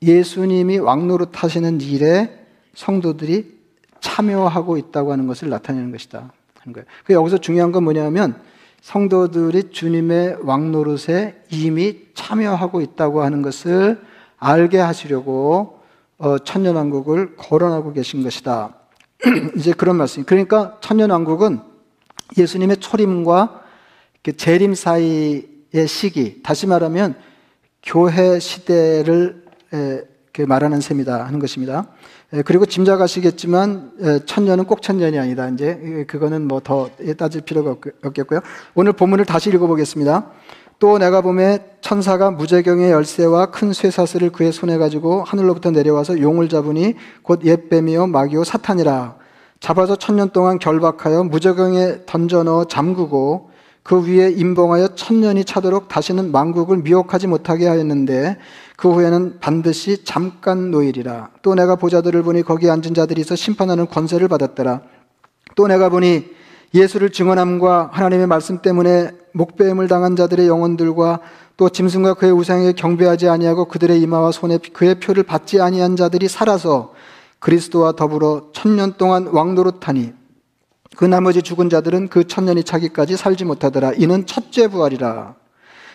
예수님이 0.00 0.78
왕노릇 0.78 1.42
하시는 1.42 1.80
일에 1.80 2.46
성도들이 2.74 3.58
참여하고 4.00 4.76
있다고 4.76 5.10
하는 5.10 5.26
것을 5.26 5.48
나타내는 5.50 5.90
것이다. 5.90 6.30
하는 6.60 6.72
거예요. 6.72 6.86
그 7.04 7.12
여기서 7.12 7.38
중요한 7.38 7.72
건 7.72 7.82
뭐냐면 7.82 8.40
성도들이 8.80 9.70
주님의 9.72 10.38
왕노릇에 10.44 11.42
이미 11.50 11.98
참여하고 12.14 12.80
있다고 12.80 13.22
하는 13.22 13.42
것을 13.42 14.00
알게 14.38 14.78
하시려고 14.78 15.80
어, 16.18 16.38
천년왕국을 16.38 17.34
거론하고 17.36 17.92
계신 17.92 18.22
것이다. 18.22 18.77
이제 19.56 19.72
그런 19.72 19.96
말씀. 19.96 20.24
그러니까 20.24 20.78
천년왕국은 20.80 21.60
예수님의 22.36 22.78
초림과 22.78 23.62
재림 24.36 24.74
사이의 24.74 25.86
시기, 25.86 26.42
다시 26.42 26.66
말하면 26.66 27.14
교회 27.82 28.38
시대를 28.38 29.44
말하는 30.46 30.80
셈이다 30.80 31.24
하는 31.24 31.38
것입니다. 31.38 31.88
그리고 32.44 32.66
짐작하시겠지만 32.66 34.22
천년은 34.26 34.64
꼭 34.64 34.82
천년이 34.82 35.18
아니다. 35.18 35.48
이제 35.48 36.04
그거는 36.06 36.46
뭐 36.46 36.60
더 36.60 36.90
따질 37.16 37.40
필요가 37.40 37.74
없겠고요. 38.04 38.40
오늘 38.74 38.92
본문을 38.92 39.24
다시 39.24 39.48
읽어보겠습니다. 39.50 40.30
또 40.78 40.98
내가 40.98 41.20
봄에 41.20 41.58
천사가 41.80 42.30
무제경의 42.30 42.90
열쇠와 42.90 43.46
큰 43.46 43.72
쇠사슬을 43.72 44.30
그의 44.30 44.52
손에 44.52 44.78
가지고 44.78 45.24
하늘로부터 45.24 45.70
내려와서 45.70 46.20
용을 46.20 46.48
잡으니 46.48 46.94
곧 47.22 47.44
옛뱀이요 47.44 48.06
마귀요 48.06 48.44
사탄이라 48.44 49.16
잡아서 49.60 49.96
천년 49.96 50.30
동안 50.30 50.58
결박하여 50.58 51.24
무제경에 51.24 52.06
던져 52.06 52.44
넣어 52.44 52.64
잠그고 52.64 53.50
그 53.82 54.06
위에 54.06 54.30
임봉하여 54.30 54.88
천년이 54.94 55.44
차도록 55.46 55.88
다시는 55.88 56.30
만국을 56.30 56.78
미혹하지 56.78 57.26
못하게 57.26 57.66
하였는데 57.66 58.36
그 58.76 58.92
후에는 58.92 59.38
반드시 59.40 60.04
잠깐 60.04 60.70
노일이라. 60.70 61.30
또 61.40 61.54
내가 61.54 61.74
보자들을 61.74 62.22
보니 62.22 62.42
거기 62.42 62.70
앉은 62.70 62.92
자들이 62.94 63.22
있어 63.22 63.34
심판하는 63.34 63.88
권세를 63.88 64.28
받았더라. 64.28 64.82
또 65.56 65.66
내가 65.66 65.88
보니 65.88 66.26
예수를 66.74 67.10
증언함과 67.10 67.88
하나님의 67.92 68.26
말씀 68.26 68.60
때문에 68.60 69.10
목배임을 69.38 69.86
당한 69.86 70.16
자들의 70.16 70.48
영혼들과 70.48 71.20
또 71.56 71.68
짐승과 71.68 72.14
그의 72.14 72.32
우상에 72.32 72.72
경배하지 72.72 73.28
아니하고 73.28 73.66
그들의 73.66 74.00
이마와 74.02 74.32
손에 74.32 74.58
그의 74.72 74.98
표를 74.98 75.22
받지 75.22 75.60
아니한 75.60 75.94
자들이 75.94 76.28
살아서 76.28 76.92
그리스도와 77.38 77.92
더불어 77.92 78.48
천년 78.52 78.94
동안 78.98 79.28
왕노릇하니 79.28 80.12
그 80.96 81.04
나머지 81.04 81.42
죽은 81.42 81.70
자들은 81.70 82.08
그 82.08 82.26
천년이 82.26 82.64
차기까지 82.64 83.16
살지 83.16 83.44
못하더라. 83.44 83.92
이는 83.92 84.26
첫째 84.26 84.66
부활이라. 84.66 85.36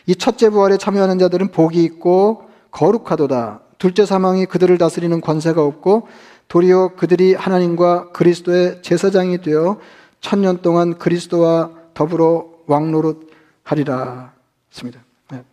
이 0.06 0.16
첫째 0.16 0.50
부활에 0.50 0.78
참여하는 0.78 1.20
자들은 1.20 1.50
복이 1.50 1.84
있고 1.84 2.44
거룩하도다. 2.72 3.60
둘째 3.78 4.06
사망이 4.06 4.46
그들을 4.46 4.78
다스리는 4.78 5.20
권세가 5.20 5.62
없고 5.62 6.08
도리어 6.48 6.94
그들이 6.96 7.34
하나님과 7.34 8.12
그리스도의 8.12 8.82
제사장이 8.82 9.42
되어 9.42 9.80
천년 10.22 10.62
동안 10.62 10.98
그리스도와 10.98 11.72
더불어 11.94 12.46
왕노릇 12.68 13.33
하리라. 13.64 14.34
습니다. 14.70 15.00
네. 15.32 15.44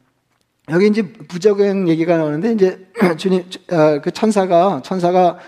여기 0.70 0.86
이제 0.88 1.02
부적행 1.02 1.88
얘기가 1.88 2.16
나오는데 2.16 2.52
이제 2.52 2.86
주님 3.16 3.44
아, 3.70 4.00
그 4.00 4.10
천사가 4.10 4.82
천사가 4.82 5.38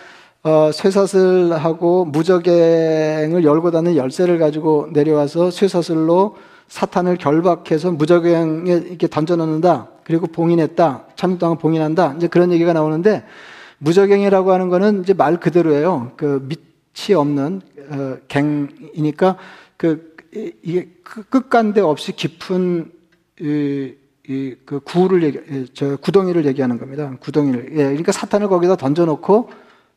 어, 0.44 0.70
쇠사슬하고 0.72 2.04
무적행을 2.06 3.44
열고 3.44 3.70
닫는 3.70 3.96
열쇠를 3.96 4.38
가지고 4.38 4.88
내려와서 4.92 5.50
쇠사슬로 5.50 6.36
사탄을 6.66 7.16
결박해서 7.16 7.92
무적행에 7.92 8.72
이렇게 8.72 9.06
던져놓는다. 9.06 9.88
그리고 10.04 10.26
봉인했다. 10.26 11.04
천 11.14 11.38
동안 11.38 11.58
봉인한다. 11.58 12.14
이제 12.16 12.26
그런 12.26 12.50
얘기가 12.50 12.72
나오는데 12.72 13.24
무적행이라고 13.78 14.52
하는 14.52 14.68
거는 14.68 15.02
이제 15.02 15.12
말 15.12 15.38
그대로예요. 15.38 16.12
그 16.16 16.46
밑이 16.48 17.14
없는 17.14 17.60
어, 17.90 18.16
갱이니까 18.26 19.36
그 19.76 20.11
이게 20.34 20.88
그 21.02 21.22
끝간데 21.24 21.80
없이 21.80 22.12
깊은 22.12 22.90
이, 23.40 23.94
이, 24.28 24.54
그 24.64 24.80
구를 24.80 25.22
얘기, 25.24 25.66
저 25.74 25.96
구덩이를 25.96 26.46
얘기하는 26.46 26.78
겁니다. 26.78 27.14
구덩이를. 27.20 27.72
예, 27.72 27.84
그러니까 27.84 28.12
사탄을 28.12 28.48
거기다 28.48 28.76
던져놓고 28.76 29.50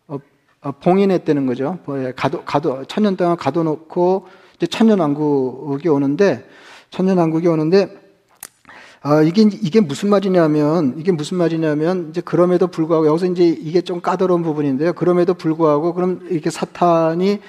어, 0.07 0.17
어, 0.61 0.71
봉인했다는 0.71 1.45
거죠. 1.45 1.79
뭐, 1.85 2.03
예, 2.03 2.11
가도 2.13 2.43
가도 2.43 2.83
천년 2.85 3.15
동안 3.15 3.37
가둬놓고 3.37 4.27
이제 4.57 4.67
천년 4.67 4.99
왕국이 4.99 5.87
오는데 5.87 6.45
천년 6.89 7.17
왕국이 7.17 7.47
오는데 7.47 8.05
아, 9.07 9.21
이게, 9.21 9.43
이게 9.43 9.81
무슨 9.81 10.09
말이냐면, 10.09 10.95
이게 10.97 11.11
무슨 11.11 11.37
말이냐면, 11.37 12.07
이제 12.09 12.21
그럼에도 12.21 12.65
불구하고, 12.65 13.05
여기서 13.05 13.27
이제 13.27 13.45
이게 13.45 13.81
좀 13.81 14.01
까다로운 14.01 14.41
부분인데요. 14.41 14.93
그럼에도 14.93 15.35
불구하고, 15.35 15.93
그럼 15.93 16.25
이렇게 16.27 16.49
사탄이 16.49 17.39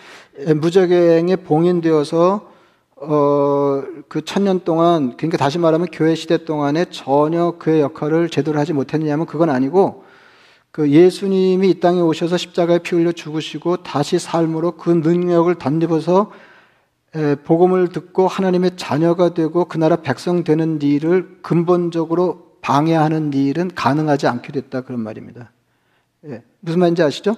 무적행에 0.57 1.37
봉인되어서, 1.37 2.56
어, 2.97 3.83
그 4.09 4.25
천년 4.25 4.61
동안, 4.65 5.17
그러니까 5.17 5.37
다시 5.37 5.59
말하면 5.59 5.89
교회 5.93 6.15
시대 6.15 6.45
동안에 6.45 6.87
전혀 6.87 7.57
그의 7.59 7.83
역할을 7.83 8.31
제대로 8.31 8.59
하지 8.59 8.73
못했느냐면 8.73 9.27
그건 9.27 9.51
아니고, 9.51 10.05
그 10.71 10.91
예수님이 10.91 11.71
이 11.71 11.81
땅에 11.81 12.01
오셔서 12.01 12.37
십자가에 12.37 12.81
피 12.81 12.97
흘려 12.97 13.13
죽으시고 13.13 13.79
다시 13.79 14.19
삶으로 14.19 14.73
그 14.73 14.91
능력을 14.91 15.55
덧입어서 15.55 16.31
복음을 17.45 17.89
듣고 17.89 18.29
하나님의 18.29 18.73
자녀가 18.77 19.33
되고 19.33 19.65
그 19.65 19.79
나라 19.79 19.97
백성 19.97 20.45
되는 20.45 20.81
일을 20.83 21.39
근본적으로 21.41 22.59
방해하는 22.61 23.33
일은 23.33 23.71
가능하지 23.75 24.27
않게 24.27 24.53
됐다 24.53 24.83
그런 24.83 25.01
말입니다. 25.01 25.51
예, 26.27 26.43
무슨 26.61 26.81
말인지 26.81 27.03
아시죠? 27.03 27.37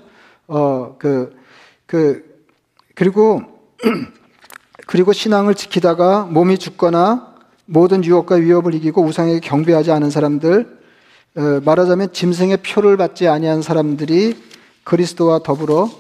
어, 0.49 0.97
그, 0.99 1.37
그, 1.87 2.43
그리고, 2.95 3.43
그리고 4.89 5.13
신앙을 5.13 5.55
지키다가 5.55 6.23
몸이 6.23 6.57
죽거나 6.57 7.35
모든 7.67 8.03
유혹과 8.03 8.37
위협을 8.37 8.73
이기고 8.73 9.03
우상에게 9.03 9.41
경배하지 9.41 9.93
않은 9.93 10.09
사람들, 10.09 10.79
어, 11.37 11.61
말하자면 11.63 12.15
짐승의 12.15 12.63
표를 12.63 12.97
받지 12.97 13.29
아니한 13.29 13.61
사람들이 13.61 14.43
그리스도와 14.85 15.41
더불어 15.41 15.91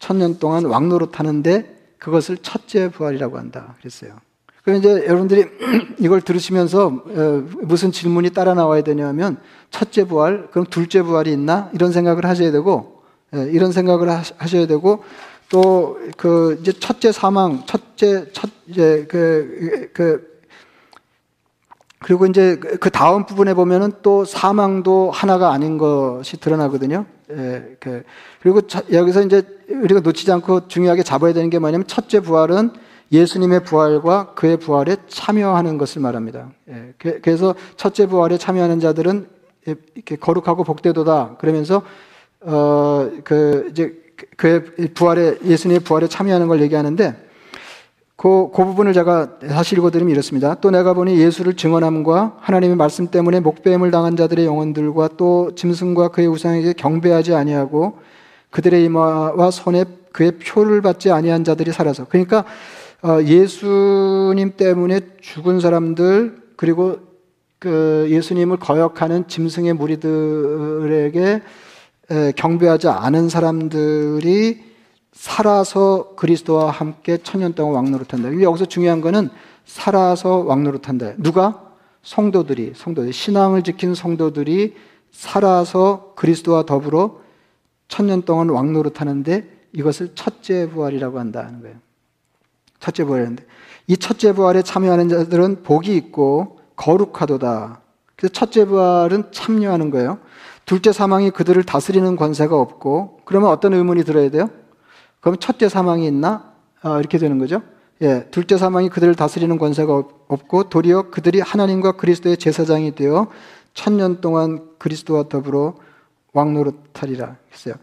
천년 0.00 0.40
동안 0.40 0.64
왕노릇 0.64 1.20
하는데 1.20 1.76
그것을 1.98 2.38
첫째 2.38 2.90
부활이라고 2.90 3.38
한다. 3.38 3.76
그랬어요. 3.78 4.16
그럼 4.64 4.80
이제 4.80 5.04
여러분들이 5.06 5.44
이걸 6.00 6.20
들으시면서 6.20 6.86
어, 6.86 7.44
무슨 7.62 7.92
질문이 7.92 8.30
따라 8.30 8.54
나와야 8.54 8.82
되냐면 8.82 9.36
첫째 9.70 10.02
부활, 10.08 10.48
그럼 10.50 10.66
둘째 10.68 11.02
부활이 11.02 11.32
있나? 11.32 11.70
이런 11.72 11.92
생각을 11.92 12.26
하셔야 12.26 12.50
되고 12.50 12.94
예, 13.34 13.48
이런 13.52 13.72
생각을 13.72 14.08
하셔야 14.10 14.66
되고 14.66 15.04
또 15.48 15.98
그 16.16 16.58
이제 16.60 16.72
첫째 16.72 17.12
사망, 17.12 17.64
첫째 17.66 18.26
첫 18.32 18.50
이제 18.66 19.06
그, 19.08 19.90
그 19.92 20.34
그리고 21.98 22.26
이제 22.26 22.56
그 22.56 22.90
다음 22.90 23.24
부분에 23.24 23.54
보면은 23.54 23.92
또 24.02 24.24
사망도 24.24 25.10
하나가 25.10 25.52
아닌 25.52 25.78
것이 25.78 26.38
드러나거든요. 26.38 27.06
예, 27.30 27.76
그, 27.80 28.02
그리고 28.42 28.60
여기서 28.92 29.22
이제 29.22 29.42
우리가 29.68 30.00
놓치지 30.00 30.30
않고 30.30 30.68
중요하게 30.68 31.02
잡아야 31.02 31.32
되는 31.32 31.48
게 31.48 31.58
뭐냐면 31.58 31.86
첫째 31.86 32.20
부활은 32.20 32.72
예수님의 33.10 33.64
부활과 33.64 34.34
그의 34.34 34.58
부활에 34.58 34.96
참여하는 35.08 35.78
것을 35.78 36.02
말합니다. 36.02 36.50
예, 36.68 36.92
그, 36.98 37.20
그래서 37.22 37.54
첫째 37.76 38.06
부활에 38.06 38.36
참여하는 38.36 38.80
자들은 38.80 39.28
이렇게 39.66 40.16
거룩하고 40.16 40.64
복되도다. 40.64 41.36
그러면서 41.38 41.82
어 42.40 43.08
그 43.24 43.68
이제 43.70 44.03
그의 44.36 44.64
부활에 44.94 45.36
예수님의 45.44 45.80
부활에 45.80 46.08
참여하는 46.08 46.48
걸 46.48 46.60
얘기하는데 46.62 47.24
그, 48.16 48.50
그 48.54 48.64
부분을 48.64 48.92
제가 48.92 49.38
다시 49.40 49.74
읽어드리면 49.74 50.12
이렇습니다. 50.12 50.54
또 50.54 50.70
내가 50.70 50.94
보니 50.94 51.18
예수를 51.18 51.54
증언함과 51.54 52.38
하나님의 52.40 52.76
말씀 52.76 53.08
때문에 53.08 53.40
목배임을 53.40 53.90
당한 53.90 54.16
자들의 54.16 54.46
영혼들과 54.46 55.10
또 55.16 55.54
짐승과 55.54 56.08
그의 56.08 56.28
우상에게 56.28 56.74
경배하지 56.74 57.34
아니하고 57.34 57.98
그들의 58.50 58.84
이마와 58.84 59.50
손에 59.50 59.84
그의 60.12 60.32
표를 60.38 60.80
받지 60.80 61.10
아니한 61.10 61.42
자들이 61.42 61.72
살아서 61.72 62.06
그러니까 62.08 62.44
어, 63.02 63.20
예수님 63.22 64.52
때문에 64.56 65.00
죽은 65.20 65.60
사람들 65.60 66.36
그리고 66.56 66.98
그 67.58 68.06
예수님을 68.08 68.58
거역하는 68.58 69.26
짐승의 69.26 69.72
무리들에게 69.74 71.42
경배하지 72.36 72.88
않은 72.88 73.28
사람들이 73.28 74.62
살아서 75.12 76.14
그리스도와 76.16 76.70
함께 76.70 77.18
천년 77.18 77.54
동안 77.54 77.74
왕노릇한다. 77.76 78.42
여기서 78.42 78.66
중요한 78.66 79.00
거는 79.00 79.30
살아서 79.64 80.38
왕노릇한다. 80.38 81.14
누가? 81.18 81.62
성도들이, 82.02 82.72
성도들, 82.76 83.12
신앙을 83.12 83.62
지킨 83.62 83.94
성도들이 83.94 84.74
살아서 85.10 86.12
그리스도와 86.16 86.66
더불어 86.66 87.20
천년 87.88 88.22
동안 88.22 88.50
왕노릇하는데 88.50 89.68
이것을 89.72 90.14
첫째 90.14 90.68
부활이라고 90.68 91.18
한다는 91.18 91.62
거예요. 91.62 91.76
첫째 92.80 93.04
부활이라는데 93.04 93.46
이 93.86 93.96
첫째 93.96 94.32
부활에 94.32 94.62
참여하는 94.62 95.08
자들은 95.08 95.62
복이 95.62 95.96
있고 95.96 96.58
거룩하도다. 96.76 97.80
그래서 98.16 98.32
첫째 98.32 98.64
부활은 98.66 99.32
참여하는 99.32 99.90
거예요. 99.90 100.18
둘째 100.64 100.92
사망이 100.92 101.30
그들을 101.30 101.62
다스리는 101.64 102.16
권세가 102.16 102.56
없고 102.58 103.20
그러면 103.24 103.50
어떤 103.50 103.74
의문이 103.74 104.04
들어야 104.04 104.30
돼요? 104.30 104.50
그럼 105.20 105.36
첫째 105.38 105.68
사망이 105.68 106.06
있나? 106.06 106.52
아, 106.82 106.98
이렇게 106.98 107.18
되는 107.18 107.38
거죠. 107.38 107.62
예, 108.02 108.26
둘째 108.30 108.58
사망이 108.58 108.88
그들을 108.88 109.14
다스리는 109.14 109.56
권세가 109.56 110.02
없고 110.28 110.68
도리어 110.68 111.10
그들이 111.10 111.40
하나님과 111.40 111.92
그리스도의 111.92 112.36
제사장이 112.36 112.94
되어 112.94 113.28
천년 113.72 114.20
동안 114.20 114.68
그리스도와 114.78 115.28
더불어 115.28 115.74
왕노릇하리라 116.32 117.36
했어요. 117.52 117.74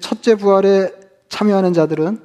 첫째 0.00 0.34
부활에 0.34 0.92
참여하는 1.28 1.72
자들은 1.72 2.20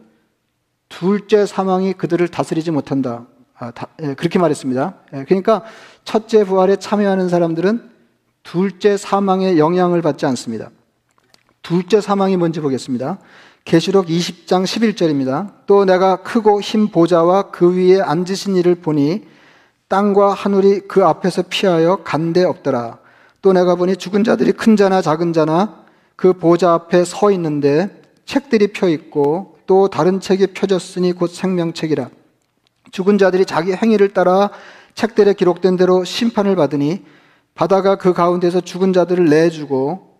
둘째 0.89 1.45
사망이 1.45 1.93
그들을 1.93 2.27
다스리지 2.27 2.71
못한다. 2.71 3.27
아, 3.57 3.71
다, 3.71 3.87
예, 4.01 4.13
그렇게 4.13 4.39
말했습니다. 4.39 4.95
예, 5.13 5.23
그러니까 5.25 5.63
첫째 6.03 6.43
부활에 6.43 6.75
참여하는 6.75 7.29
사람들은 7.29 7.89
둘째 8.43 8.97
사망의 8.97 9.59
영향을 9.59 10.01
받지 10.01 10.25
않습니다. 10.25 10.69
둘째 11.61 12.01
사망이 12.01 12.37
뭔지 12.37 12.59
보겠습니다. 12.61 13.19
계시록 13.65 14.07
20장 14.07 14.63
11절입니다. 14.63 15.53
또 15.67 15.85
내가 15.85 16.17
크고 16.17 16.61
흰 16.61 16.87
보좌와 16.87 17.51
그 17.51 17.75
위에 17.75 18.01
앉으신 18.01 18.55
이를 18.55 18.75
보니 18.75 19.27
땅과 19.87 20.33
하늘이 20.33 20.81
그 20.87 21.05
앞에서 21.05 21.43
피하여 21.49 21.97
간데 22.03 22.43
없더라. 22.43 22.99
또 23.41 23.53
내가 23.53 23.75
보니 23.75 23.95
죽은 23.95 24.23
자들이 24.23 24.53
큰 24.53 24.75
자나 24.75 25.01
작은 25.01 25.33
자나 25.33 25.83
그 26.15 26.33
보좌 26.33 26.73
앞에 26.73 27.05
서 27.05 27.31
있는데 27.31 28.01
책들이 28.25 28.67
펴 28.67 28.89
있고 28.89 29.57
또 29.65 29.87
다른 29.87 30.19
책이 30.19 30.47
펴졌으니 30.47 31.13
곧 31.13 31.27
생명책이라. 31.27 32.09
죽은 32.91 33.17
자들이 33.17 33.45
자기 33.45 33.73
행위를 33.73 34.09
따라 34.09 34.49
책들에 34.95 35.33
기록된 35.33 35.77
대로 35.77 36.03
심판을 36.03 36.55
받으니 36.55 37.03
바다가 37.59 37.97
그 37.97 38.13
가운데서 38.13 38.61
죽은 38.61 38.93
자들을 38.93 39.25
내주고 39.25 40.15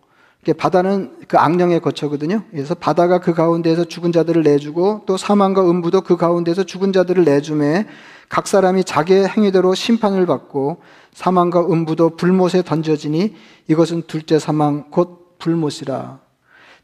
바다는 0.58 1.16
그 1.26 1.38
악령의 1.38 1.80
거처거든요. 1.80 2.42
그래서 2.50 2.74
바다가 2.74 3.18
그 3.18 3.32
가운데서 3.32 3.84
죽은 3.86 4.12
자들을 4.12 4.42
내주고 4.42 5.04
또 5.06 5.16
사망과 5.16 5.62
음부도 5.70 6.02
그 6.02 6.18
가운데서 6.18 6.64
죽은 6.64 6.92
자들을 6.92 7.24
내주매 7.24 7.86
각 8.28 8.46
사람이 8.46 8.84
자기의 8.84 9.26
행위대로 9.26 9.74
심판을 9.74 10.26
받고 10.26 10.82
사망과 11.14 11.60
음부도 11.60 12.16
불못에 12.16 12.62
던져지니 12.62 13.34
이것은 13.68 14.02
둘째 14.06 14.38
사망 14.38 14.90
곧 14.90 15.38
불못이라. 15.38 16.20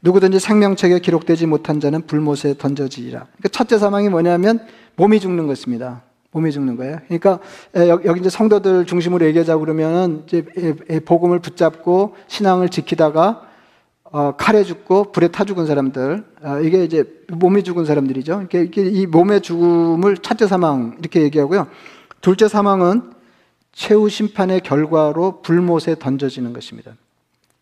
누구든지 0.01 0.39
생명책에 0.39 1.01
기록되지 1.01 1.45
못한 1.45 1.79
자는 1.79 2.07
불못에 2.07 2.57
던져지리라. 2.57 3.19
그러니까 3.19 3.49
첫째 3.51 3.77
사망이 3.77 4.09
뭐냐면 4.09 4.65
몸이 4.95 5.19
죽는 5.19 5.45
것입니다. 5.45 6.01
몸이 6.37 6.51
죽는 6.51 6.75
거예요. 6.77 6.99
그러니까 7.07 7.39
여기 8.05 8.19
이제 8.19 8.29
성도들 8.29 8.85
중심으로 8.85 9.25
얘기하자 9.25 9.57
그러면 9.57 10.23
이제 10.27 10.45
복음을 11.05 11.39
붙잡고 11.39 12.15
신앙을 12.27 12.69
지키다가 12.69 13.41
어, 14.09 14.35
칼에 14.37 14.63
죽고 14.63 15.11
불에 15.11 15.27
타 15.29 15.43
죽은 15.43 15.65
사람들 15.65 16.23
어, 16.41 16.59
이게 16.61 16.85
이제 16.85 17.03
몸이 17.29 17.63
죽은 17.63 17.85
사람들이죠. 17.85 18.43
이게, 18.45 18.61
이게 18.63 18.85
이 18.85 19.05
몸의 19.05 19.41
죽음을 19.41 20.17
첫째 20.19 20.47
사망 20.47 20.95
이렇게 20.99 21.23
얘기하고요. 21.23 21.67
둘째 22.21 22.47
사망은 22.47 23.11
최후 23.73 24.07
심판의 24.07 24.61
결과로 24.61 25.41
불못에 25.41 25.95
던져지는 25.99 26.53
것입니다. 26.53 26.93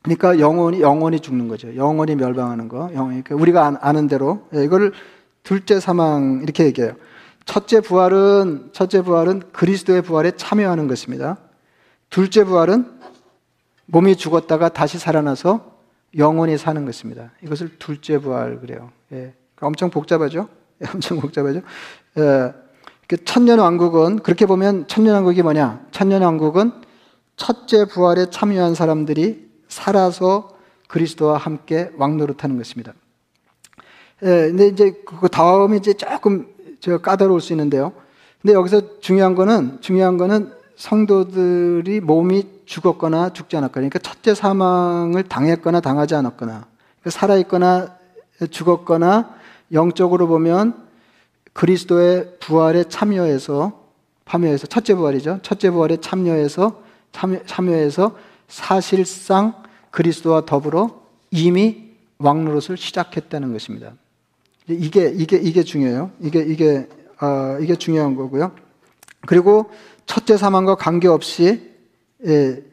그러니까 0.03 0.39
영원히 0.39 0.81
영원히 0.81 1.19
죽는 1.19 1.47
거죠. 1.47 1.75
영원히 1.75 2.15
멸망하는 2.15 2.67
거. 2.67 2.91
영원히 2.93 3.23
그러니까 3.23 3.35
우리가 3.35 3.79
아는 3.81 4.07
대로 4.07 4.41
예, 4.53 4.63
이거를 4.63 4.91
둘째 5.41 5.79
사망 5.79 6.41
이렇게 6.43 6.65
얘기해요. 6.65 6.93
첫째 7.45 7.79
부활은 7.79 8.69
첫째 8.73 9.01
부활은 9.01 9.51
그리스도의 9.51 10.01
부활에 10.01 10.31
참여하는 10.31 10.88
것입니다. 10.88 11.38
둘째 12.10 12.43
부활은 12.43 12.99
몸이 13.86 14.15
죽었다가 14.15 14.69
다시 14.69 14.97
살아나서 14.97 15.75
영원히 16.17 16.58
사는 16.58 16.84
것입니다. 16.86 17.31
이것을 17.43 17.77
둘째 17.77 18.17
부활 18.17 18.60
그래요. 18.60 18.91
예. 19.12 19.34
엄청 19.62 19.89
복잡하죠? 19.89 20.49
예, 20.81 20.88
엄청 20.93 21.19
복잡하죠? 21.19 21.62
예. 22.17 22.53
그 23.08 23.23
천년 23.23 23.60
왕국은 23.60 24.19
그렇게 24.19 24.45
보면 24.45 24.88
천년 24.88 25.13
왕국이 25.15 25.43
뭐냐? 25.43 25.86
천년 25.91 26.23
왕국은 26.23 26.71
첫째 27.36 27.86
부활에 27.86 28.29
참여한 28.29 28.73
사람들이 28.73 29.47
살아서 29.67 30.55
그리스도와 30.88 31.38
함께 31.38 31.91
왕노릇하는 31.97 32.58
것입니다. 32.58 32.93
예, 34.23 34.47
근데 34.47 34.67
이제 34.67 34.93
그 35.05 35.27
다음이 35.27 35.77
이제 35.77 35.93
조금 35.93 36.55
저 36.86 37.00
까다로울 37.00 37.41
수 37.41 37.52
있는데요. 37.54 37.93
근데 38.41 38.54
여기서 38.54 39.00
중요한 39.00 39.34
거는 39.34 39.80
중요한 39.82 40.17
거는 40.17 40.54
성도들이 40.76 42.00
몸이 42.00 42.43
죽었거나 42.65 43.34
죽지 43.34 43.58
않았거나, 43.58 43.88
그러니까 43.89 43.98
첫째 43.98 44.36
사망을 44.36 45.24
당했거나 45.24 45.82
당하지 45.82 46.13
않았거나, 46.13 46.52
그러니까 46.52 47.10
살아 47.10 47.38
있거나 47.38 47.95
죽었거나 48.52 49.34
영적으로 49.71 50.28
보면 50.28 50.86
그리스도의 51.54 52.36
부활에 52.39 52.84
참여해서 52.84 53.82
참여해서 54.30 54.67
첫째 54.67 54.93
부활이죠. 54.93 55.39
첫째 55.41 55.71
부활에 55.71 55.98
참여해서 55.98 56.84
참여, 57.13 57.39
참여해서 57.48 58.15
사실상 58.48 59.56
그리스도와 59.89 60.45
더불어 60.45 61.02
이미 61.32 61.93
왕노릇을 62.19 62.78
시작했다는 62.78 63.54
것입니다. 63.54 63.93
이게 64.67 65.12
이게 65.15 65.38
이게 65.38 65.63
중요해요. 65.63 66.12
이게 66.19 66.39
이게 66.39 66.88
어, 67.21 67.58
이게 67.62 67.75
중요한 67.75 68.15
거고요. 68.15 68.51
그리고 69.28 69.69
첫째 70.06 70.38
사망과 70.38 70.75
관계없이 70.75 71.71
예, 72.25 72.63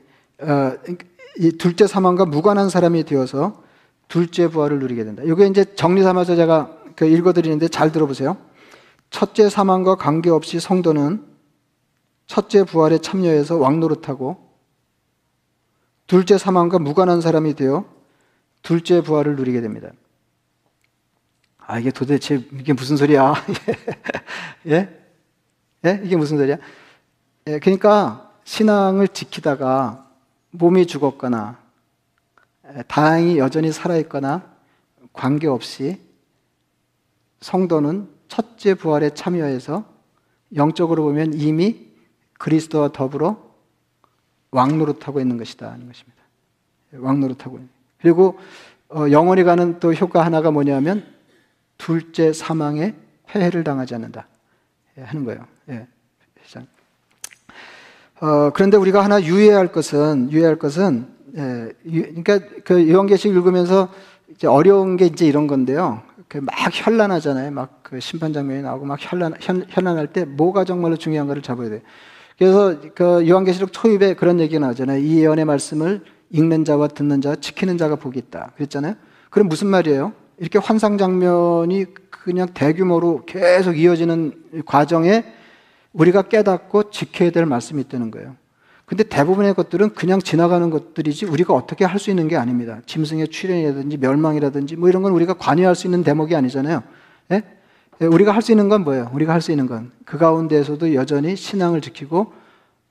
어, 0.41 0.73
이 1.39 1.53
둘째 1.53 1.87
사망과 1.87 2.27
무관한 2.27 2.69
사람이 2.69 3.05
되어서 3.05 3.63
둘째 4.09 4.49
부활을 4.49 4.79
누리게 4.79 5.05
된다. 5.05 5.23
이게 5.25 5.47
이제 5.47 5.65
정리 5.75 6.03
삼아서 6.03 6.37
제가 6.37 6.77
그 6.97 7.07
읽어드리는데 7.07 7.69
잘 7.69 7.93
들어보세요. 7.93 8.37
첫째 9.11 9.49
사망과 9.49 9.97
관계없이 9.97 10.61
성도는 10.61 11.25
첫째 12.27 12.65
부활에 12.65 12.99
참여해서 12.99 13.57
왕노릇하고 13.59 14.37
둘째 16.07 16.39
사망과 16.39 16.79
무관한 16.79 17.21
사람이 17.21 17.55
되어 17.55 17.85
둘째 18.63 19.03
부활을 19.03 19.37
누리게 19.37 19.61
됩니다. 19.61 19.91
아, 21.67 21.79
이게 21.79 21.91
도대체 21.91 22.45
이게 22.53 22.73
무슨 22.73 22.97
소리야? 22.97 23.35
예? 24.67 24.89
예? 25.85 26.01
이게 26.05 26.17
무슨 26.17 26.39
소리야? 26.39 26.57
예, 27.47 27.59
그러니까 27.59 28.33
신앙을 28.45 29.09
지키다가 29.09 30.09
몸이 30.51 30.87
죽었거나 30.87 31.59
예, 32.77 32.83
다행히 32.89 33.39
여전히 33.39 33.73
살아있거나 33.73 34.43
관계없이 35.13 36.01
성도는 37.41 38.09
첫째 38.29 38.75
부활에 38.75 39.11
참여해서 39.11 39.85
영적으로 40.55 41.03
보면 41.05 41.35
이미 41.35 41.89
그리스도와 42.39 42.93
더불어 42.93 43.53
왕노릇하고 44.51 45.21
있는 45.21 45.39
것이다 45.39 45.71
하는 45.71 45.87
것입니다. 45.87 46.23
예, 46.95 46.97
왕노릇하고 46.99 47.57
있는. 47.57 47.69
그리고 48.01 48.39
어, 48.89 49.11
영원히 49.11 49.43
가는 49.43 49.81
또 49.81 49.95
효과 49.95 50.25
하나가 50.25 50.51
뭐냐면 50.51 51.07
둘째 51.79 52.33
사망에 52.33 52.95
폐해를 53.27 53.65
당하지 53.65 53.95
않는다 53.95 54.27
예, 54.99 55.03
하는 55.03 55.25
거예요. 55.25 55.47
예. 55.71 55.87
어, 58.21 58.51
그런데 58.51 58.77
우리가 58.77 59.03
하나 59.03 59.23
유의할 59.23 59.73
것은 59.73 60.31
유의할 60.31 60.57
것은 60.57 61.09
예, 61.37 61.73
유, 61.87 62.03
그러니까 62.03 62.41
그 62.65 62.89
요한계시록 62.91 63.37
읽으면서 63.37 63.93
이제 64.31 64.47
어려운 64.47 64.97
게 64.97 65.07
이제 65.07 65.27
이런 65.27 65.47
건데요. 65.47 66.03
그막 66.29 66.55
현란하잖아요. 66.73 67.51
막 67.51 67.83
그 67.93 68.01
심판 68.01 68.33
장면이 68.33 68.63
나오고 68.63 68.87
막 68.87 68.97
현란, 68.99 69.35
현, 69.39 69.67
현란할 69.69 70.15
때 70.15 70.25
뭐가 70.25 70.65
정말로 70.65 70.97
중요한 70.97 71.29
가를 71.29 71.43
잡아야 71.43 71.69
돼요. 71.69 71.81
그래서 72.39 72.75
그 72.95 73.29
요한계시록 73.29 73.71
초입에 73.71 74.15
그런 74.15 74.41
얘기가 74.41 74.61
나오잖아요. 74.61 74.99
이 75.01 75.19
예언의 75.19 75.45
말씀을 75.45 76.01
읽는 76.31 76.65
자와 76.65 76.89
듣는 76.89 77.21
자와 77.21 77.37
지키는 77.37 77.77
자가 77.77 77.97
복이 77.97 78.19
있다. 78.19 78.53
그랬잖아요. 78.57 78.95
그럼 79.29 79.49
무슨 79.49 79.67
말이에요? 79.67 80.15
이렇게 80.43 80.59
환상 80.59 80.99
장면이 80.99 81.87
그냥 82.11 82.49
대규모로 82.53 83.23
계속 83.27 83.79
이어지는 83.79 84.65
과정에 84.67 85.25
우리가 85.93 86.23
깨닫고 86.23 86.91
지켜야 86.91 87.31
될 87.31 87.47
말씀이 87.47 87.81
있다는 87.83 88.11
거예요. 88.11 88.35
근데 88.85 89.05
대부분의 89.05 89.55
것들은 89.55 89.91
그냥 89.95 90.19
지나가는 90.21 90.69
것들이지 90.69 91.27
우리가 91.27 91.55
어떻게 91.55 91.85
할 91.85 92.01
수 92.01 92.11
있는 92.11 92.27
게 92.27 92.37
아닙니다. 92.37 92.81
짐승의 92.87 93.29
출현이라든지 93.29 93.99
멸망이라든지 93.99 94.75
뭐 94.75 94.89
이런 94.89 95.03
건 95.03 95.13
우리가 95.13 95.35
관여할 95.35 95.77
수 95.77 95.87
있는 95.87 96.03
대목이 96.03 96.35
아니잖아요. 96.35 96.83
예? 97.31 97.43
예 98.01 98.07
우리가 98.07 98.33
할 98.33 98.43
수 98.43 98.51
있는 98.51 98.69
건 98.69 98.83
뭐예요? 98.83 99.11
우리가 99.15 99.33
할 99.33 99.41
수 99.41 99.53
있는 99.53 99.69
건 99.69 99.93
그 100.05 100.19
가운데에서도 100.19 100.93
여전히 100.95 101.37
신앙을 101.37 101.81
지키고 101.83 102.33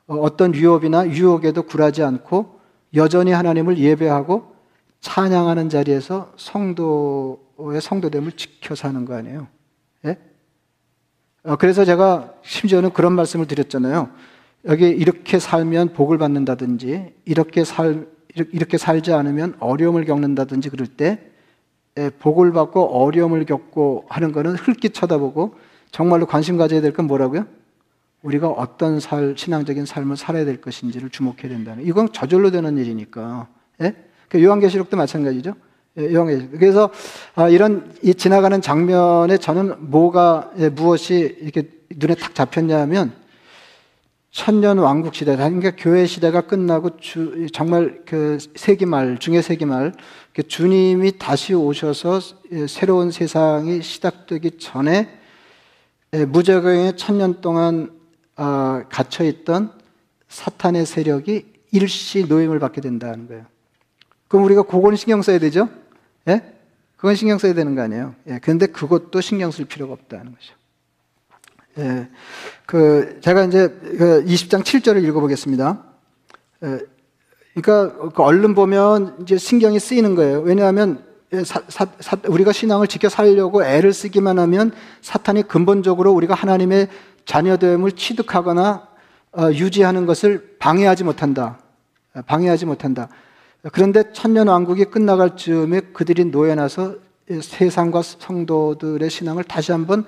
어, 0.08 0.16
어떤 0.16 0.54
위협이나 0.54 1.06
유혹에도 1.10 1.64
굴하지 1.64 2.02
않고 2.02 2.62
여전히 2.96 3.34
하나님을 3.34 3.78
예배하고 3.78 4.51
찬양하는 5.02 5.70
자리에서 5.70 6.32
성도의 6.38 7.82
성도됨을 7.82 8.34
지켜 8.34 8.76
사는 8.76 9.04
거 9.06 9.16
아니에요? 9.16 9.48
예? 10.06 10.18
어, 11.44 11.56
그래서 11.56 11.84
제가 11.86 12.34
심지어는 12.44 12.94
그런 12.94 13.14
말씀을 13.14 13.48
드렸잖아요. 13.48 14.10
여기 14.66 14.88
이렇게 14.90 15.40
살면 15.40 15.94
복을 15.94 16.18
받는다든지 16.20 17.14
이렇게 17.26 17.64
살 17.64 18.08
이렇게 18.36 18.78
살지 18.78 19.12
않으면 19.12 19.58
어려움을 19.60 20.06
겪는다든지 20.06 20.70
그럴 20.70 20.88
때 20.88 21.20
예, 21.98 22.10
복을 22.10 22.54
받고 22.54 23.04
어려움을 23.04 23.46
겪고 23.46 24.06
하는 24.08 24.32
거는 24.32 24.56
흙기 24.56 24.92
쳐다보고 24.92 25.56
정말로 25.92 26.26
관심 26.26 26.56
가져야 26.58 26.80
될 26.80 26.94
건 26.94 27.08
뭐라고요? 27.08 27.46
우리가 28.22 28.48
어떤 28.50 29.00
살, 29.00 29.34
신앙적인 29.36 29.86
삶을 29.86 30.16
살아야 30.16 30.46
될 30.46 30.62
것인지를 30.62 31.10
주목해야 31.10 31.50
된다는. 31.50 31.86
이건 31.86 32.14
저절로 32.14 32.52
되는 32.52 32.78
일이니까. 32.78 33.48
예? 33.82 33.96
그 34.32 34.41
요한계시록도 34.41 34.96
마찬가지죠. 34.96 35.56
예, 35.98 36.13
요한계시록. 36.13 36.52
그래서 36.52 36.89
아, 37.36 37.50
이런 37.50 37.94
이 38.02 38.13
지나가는 38.13 38.62
장면에 38.62 39.38
저는 39.38 39.91
뭐가 39.91 40.52
예, 40.58 40.70
무엇이 40.70 41.38
이렇게 41.41 41.70
눈에 41.89 42.15
탁 42.15 42.34
잡혔냐면 42.34 43.12
천년 44.32 44.78
왕국 44.78 45.13
시대, 45.13 45.36
그러니까 45.36 45.72
교회 45.78 46.06
시대가 46.06 46.39
끝나고 46.39 46.96
주, 46.96 47.48
정말 47.52 48.04
그 48.06 48.38
세기 48.56 48.86
말, 48.86 49.17
중의 49.17 49.44
세기 49.44 49.65
말, 49.65 49.91
그 50.34 50.44
주님이 50.44 51.17
다시 51.17 51.54
오셔서 51.54 52.22
새로운 52.70 53.12
세상이 53.12 53.82
시작되기 53.82 54.52
전에 54.58 55.10
무적의 56.30 56.96
천년 56.96 57.41
동안 57.41 57.91
어, 58.38 58.84
갇혀 58.88 59.26
있던 59.26 59.74
사탄의 60.30 60.86
세력이 60.86 61.46
일시 61.74 62.24
노임을 62.24 62.60
받게 62.60 62.80
된다는 62.80 63.28
거예요. 63.28 63.52
그럼 64.32 64.46
우리가 64.46 64.63
그건 64.63 64.96
신경 64.96 65.22
써야 65.22 65.39
되죠? 65.39 65.67
예? 66.30 66.41
그건 66.96 67.15
신경 67.15 67.38
써야 67.38 67.54
되는 67.54 67.76
거 67.76 67.82
아니에요? 67.82 68.15
예. 68.28 68.39
그런데 68.41 68.65
그것도 68.65 69.20
신경 69.20 69.52
쓸 69.52 69.65
필요가 69.65 69.91
없다는 69.91 70.34
거죠. 70.34 70.54
예, 71.80 72.08
그 72.65 73.20
제가 73.22 73.44
이제 73.44 73.67
그 73.67 74.24
20장 74.26 74.63
7절을 74.63 75.04
읽어보겠습니다. 75.04 75.84
예, 76.63 76.80
그러니까 77.54 78.10
그 78.12 78.24
얼른 78.24 78.56
보면 78.56 79.17
이제 79.22 79.38
신경이 79.38 79.82
쓰이는 79.82 80.15
거예요. 80.15 80.39
왜냐하면 80.39 81.04
사, 81.44 81.62
사, 81.67 81.88
사, 82.00 82.17
우리가 82.26 82.54
신앙을 82.54 82.88
지켜 82.88 83.10
살려고 83.10 83.65
애를 83.65 83.91
쓰기만 83.91 84.39
하면 84.39 84.72
사탄이 85.02 85.44
근본적으로 85.44 86.13
우리가 86.13 86.36
하나님의 86.36 86.88
자녀됨을 87.26 87.91
취득하거나 87.94 88.88
어, 89.34 89.52
유지하는 89.52 90.06
것을 90.06 90.56
방해하지 90.58 91.04
못한다. 91.04 91.60
방해하지 92.28 92.65
못한다. 92.65 93.10
그런데 93.71 94.12
천년 94.12 94.47
왕국이 94.47 94.86
끝나갈 94.86 95.36
즈음에 95.36 95.82
그들이 95.93 96.26
노예나서 96.26 96.95
세상과 97.41 98.02
성도들의 98.02 99.10
신앙을 99.10 99.43
다시 99.43 99.71
한번 99.71 100.06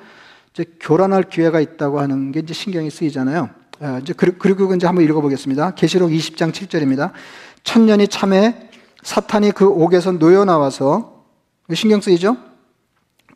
이제 0.53 0.65
교란할 0.79 1.23
기회가 1.29 1.59
있다고 1.59 1.99
하는 1.99 2.31
게 2.31 2.39
이제 2.39 2.53
신경이 2.53 2.89
쓰이잖아요. 2.89 3.49
아, 3.79 3.99
이제 3.99 4.13
그리고 4.13 4.73
이제 4.73 4.87
한번 4.87 5.03
읽어보겠습니다. 5.05 5.75
계시록 5.75 6.09
20장 6.09 6.51
7절입니다. 6.51 7.11
천년이 7.63 8.07
참에 8.07 8.69
사탄이 9.03 9.51
그 9.51 9.67
옥에서 9.67 10.11
놓여 10.13 10.45
나와서 10.45 11.23
신경 11.73 12.01
쓰이죠? 12.01 12.37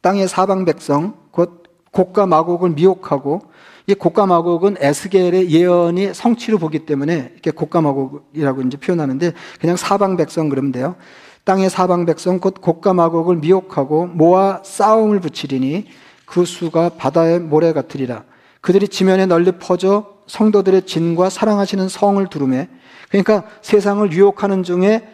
땅의 0.02 0.28
사방 0.28 0.66
백성 0.66 1.16
곧 1.32 1.64
곡과 1.92 2.26
마곡을 2.28 2.72
미혹하고 2.72 3.42
이 3.90 3.94
곡과 3.94 4.26
마곡은 4.26 4.76
에스겔의 4.82 5.50
예언이 5.50 6.14
성취로 6.14 6.58
보기 6.58 6.80
때문에 6.80 7.32
이렇게 7.32 7.52
곡과 7.52 7.80
마곡이라고 7.80 8.62
이제 8.64 8.78
표현하는데 8.78 9.32
그냥 9.62 9.78
사방 9.78 10.18
백성 10.18 10.50
그러면 10.50 10.74
돼요. 10.74 10.98
땅의 11.46 11.70
사방 11.70 12.06
백성 12.06 12.40
곧 12.40 12.56
곡과 12.60 12.94
마곡을 12.94 13.38
미혹하고 13.38 14.08
모아 14.08 14.62
싸움을 14.64 15.22
붙이리니 15.22 15.86
그 16.26 16.44
수가 16.44 16.90
바다의 16.98 17.40
모래 17.40 17.72
같으리라. 17.72 18.26
그들이 18.60 18.90
지면에 18.90 19.26
널리 19.26 19.54
퍼져 19.54 20.18
성도들의 20.28 20.86
진과 20.86 21.30
사랑하시는 21.30 21.88
성을 21.88 22.28
두루매. 22.28 22.68
그러니까 23.08 23.46
세상을 23.62 24.12
유혹하는 24.12 24.64
중에 24.64 25.08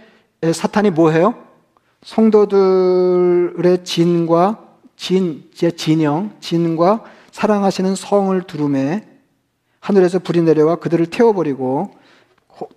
사탄이 0.52 0.90
뭐 0.90 1.12
해요? 1.12 1.36
성도들의 2.04 3.84
진과 3.84 4.60
진, 4.96 5.44
제 5.54 5.70
진영, 5.70 6.32
진과 6.40 7.04
사랑하시는 7.34 7.96
성을 7.96 8.40
두루매 8.44 9.04
하늘에서 9.80 10.20
불이 10.20 10.44
내려와 10.44 10.76
그들을 10.76 11.08
태워버리고 11.08 11.90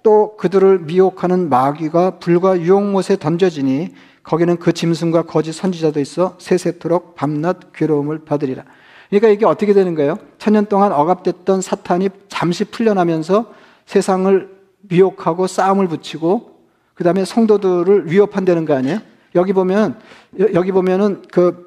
또 0.02 0.36
그들을 0.38 0.78
미혹하는 0.80 1.50
마귀가 1.50 2.18
불과 2.18 2.58
유혹못에 2.58 3.18
던져지니 3.20 3.94
거기는 4.22 4.56
그 4.56 4.72
짐승과 4.72 5.24
거짓 5.24 5.52
선지자도 5.52 6.00
있어 6.00 6.36
세세토록 6.40 7.14
밤낮 7.14 7.74
괴로움을 7.74 8.24
받으리라. 8.24 8.64
그러니까 9.10 9.28
이게 9.28 9.44
어떻게 9.44 9.74
되는 9.74 9.94
거예요? 9.94 10.16
천년 10.38 10.64
동안 10.64 10.90
억압됐던 10.90 11.60
사탄이 11.60 12.08
잠시 12.28 12.64
풀려나면서 12.64 13.52
세상을 13.84 14.56
미혹하고 14.80 15.46
싸움을 15.46 15.86
붙이고 15.86 16.56
그 16.94 17.04
다음에 17.04 17.26
성도들을 17.26 18.10
위협한다는 18.10 18.64
거 18.64 18.74
아니에요? 18.74 19.00
여기 19.34 19.52
보면 19.52 20.00
여기 20.54 20.72
보면은 20.72 21.22
그, 21.30 21.48
에, 21.50 21.65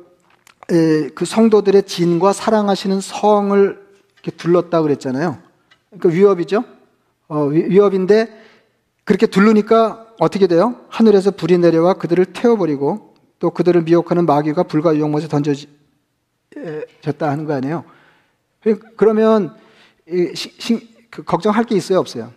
그 1.15 1.25
성도들의 1.25 1.83
진과 1.83 2.31
사랑하시는 2.31 3.01
성을 3.01 3.87
둘렀다 4.37 4.81
그랬잖아요. 4.83 5.39
그 5.99 6.13
위협이죠. 6.13 6.63
어, 7.27 7.45
위협인데 7.45 8.27
그렇게 9.03 9.25
둘르니까 9.25 10.05
어떻게 10.19 10.45
돼요? 10.45 10.75
하늘에서 10.89 11.31
불이 11.31 11.57
내려와 11.57 11.93
그들을 11.95 12.25
태워버리고 12.25 13.15
또 13.39 13.49
그들을 13.49 13.81
미혹하는 13.81 14.25
마귀가 14.25 14.63
불과 14.63 14.95
유혹못에 14.95 15.27
던져졌다 15.27 15.67
하는 17.19 17.45
거 17.45 17.53
아니에요? 17.53 17.85
그러면 18.97 19.55
시, 20.35 20.53
시, 20.59 20.95
그 21.09 21.23
걱정할 21.23 21.63
게 21.63 21.75
있어요, 21.75 21.99
없어요? 21.99 22.31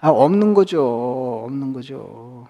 아, 0.00 0.08
없는 0.08 0.54
거죠. 0.54 1.44
없는 1.44 1.72
거죠. 1.74 2.48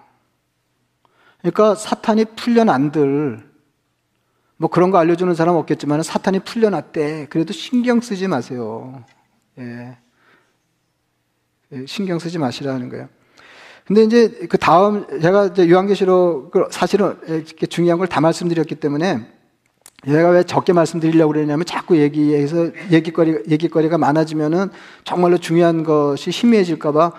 그러니까 1.40 1.74
사탄이 1.74 2.26
풀려 2.36 2.64
난들, 2.64 3.49
뭐 4.60 4.68
그런 4.68 4.90
거 4.90 4.98
알려주는 4.98 5.34
사람 5.34 5.56
없겠지만 5.56 6.02
사탄이 6.02 6.40
풀려났대. 6.40 7.28
그래도 7.30 7.54
신경 7.54 8.02
쓰지 8.02 8.28
마세요. 8.28 9.02
예. 9.58 9.96
예 11.72 11.86
신경 11.86 12.18
쓰지 12.18 12.38
마시라는 12.38 12.90
거예요. 12.90 13.08
근데 13.86 14.02
이제 14.02 14.28
그 14.50 14.58
다음 14.58 15.06
제가 15.18 15.46
이제 15.46 15.70
요한계시록 15.70 16.52
사실은 16.72 17.16
이렇게 17.26 17.66
중요한 17.66 17.98
걸 17.98 18.06
다 18.06 18.20
말씀드렸기 18.20 18.74
때문에 18.74 19.26
제가 20.04 20.28
왜 20.28 20.42
적게 20.42 20.74
말씀드리려고 20.74 21.32
그러냐면 21.32 21.64
자꾸 21.64 21.96
얘기해서 21.96 22.70
얘기거리 22.90 23.44
얘기거리가 23.48 23.96
많아지면은 23.96 24.68
정말로 25.04 25.38
중요한 25.38 25.84
것이 25.84 26.28
희미해질까봐 26.30 27.12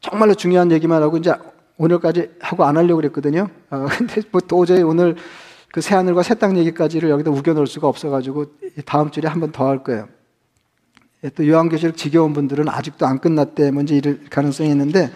정말로 0.00 0.34
중요한 0.34 0.72
얘기만 0.72 1.00
하고 1.04 1.18
이제 1.18 1.32
오늘까지 1.76 2.32
하고 2.40 2.64
안 2.64 2.76
하려고 2.76 2.96
그랬거든요. 2.96 3.48
어, 3.70 3.86
근데 3.96 4.22
뭐 4.32 4.40
도저히 4.40 4.82
오늘 4.82 5.14
그 5.72 5.80
새하늘과 5.80 6.22
새 6.22 6.34
땅 6.34 6.56
얘기까지를 6.58 7.10
여기다 7.10 7.30
우겨놓을 7.30 7.66
수가 7.66 7.86
없어가지고 7.88 8.46
다음 8.84 9.10
주에 9.10 9.22
한 9.26 9.40
번 9.40 9.52
더 9.52 9.66
할 9.68 9.82
거예요. 9.84 10.08
예, 11.24 11.28
또 11.30 11.46
요한계시록 11.46 11.96
지겨운 11.96 12.32
분들은 12.32 12.68
아직도 12.68 13.06
안 13.06 13.18
끝났대 13.18 13.70
먼저 13.70 13.94
이럴 13.94 14.20
가능성이 14.30 14.70
있는데 14.70 15.10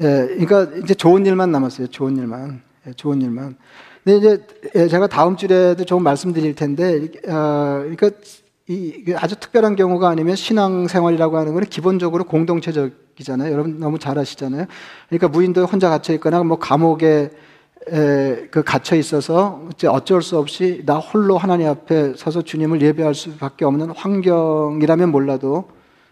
예, 0.00 0.26
그러니까 0.38 0.68
이제 0.82 0.94
좋은 0.94 1.26
일만 1.26 1.50
남았어요. 1.52 1.88
좋은 1.88 2.16
일만. 2.16 2.62
예, 2.86 2.92
좋은 2.94 3.20
일만. 3.20 3.56
근데 4.04 4.18
이제 4.18 4.46
예, 4.74 4.88
제가 4.88 5.06
다음 5.08 5.36
주에도 5.36 5.84
좀 5.84 6.02
말씀드릴 6.02 6.54
텐데, 6.56 7.08
어, 7.28 7.82
그러니까 7.84 8.10
이 8.68 9.12
아주 9.16 9.36
특별한 9.36 9.76
경우가 9.76 10.08
아니면 10.08 10.34
신앙생활이라고 10.36 11.36
하는 11.36 11.52
것은 11.54 11.68
기본적으로 11.68 12.24
공동체적이잖아요. 12.24 13.52
여러분 13.52 13.78
너무 13.78 13.98
잘 13.98 14.18
아시잖아요. 14.18 14.66
그러니까 15.08 15.28
무인도 15.28 15.66
혼자 15.66 15.88
갇혀 15.90 16.14
있거나 16.14 16.42
뭐 16.42 16.58
감옥에 16.58 17.30
에, 17.90 18.48
그 18.50 18.62
갇혀 18.62 18.96
있어서 18.96 19.68
어쩔 19.88 20.22
수 20.22 20.38
없이 20.38 20.82
나 20.86 20.98
홀로 20.98 21.36
하나님 21.36 21.68
앞에 21.68 22.14
서서 22.16 22.42
주님을 22.42 22.80
예배할 22.80 23.14
수밖에 23.14 23.64
없는 23.64 23.90
환경이라면 23.90 25.10
몰라도 25.10 25.68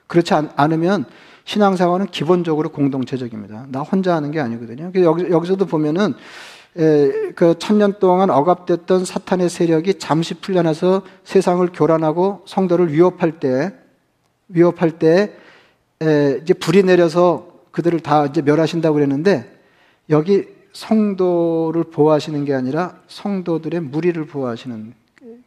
그렇지 0.07 0.35
않, 0.35 0.51
으면 0.73 1.05
신앙생활은 1.45 2.07
기본적으로 2.07 2.71
공동체적입니다. 2.71 3.67
나 3.69 3.81
혼자 3.81 4.15
하는 4.15 4.31
게 4.31 4.41
아니거든요. 4.41 4.91
여기, 4.97 5.31
여기서도 5.31 5.67
보면은 5.67 6.15
에, 6.77 7.33
그 7.35 7.59
천년 7.59 7.99
동안 7.99 8.31
억압됐던 8.31 9.05
사탄의 9.05 9.49
세력이 9.49 9.95
잠시 9.99 10.35
풀려나서 10.35 11.03
세상을 11.25 11.69
교란하고 11.73 12.43
성도를 12.47 12.93
위협할 12.93 13.41
때 13.41 13.73
위협할 14.49 14.99
때 14.99 15.33
에, 16.03 16.41
이제 16.43 16.55
불이 16.55 16.83
내려서 16.85 17.49
그들을 17.71 18.01
다 18.01 18.27
이제 18.27 18.43
멸하신다고 18.43 18.95
그랬는데 18.95 19.51
여기 20.11 20.47
성도를 20.73 21.85
보호하시는 21.85 22.45
게 22.45 22.55
아니라 22.55 22.97
성도들의 23.09 23.81
무리를 23.81 24.25
보호하시는 24.27 24.95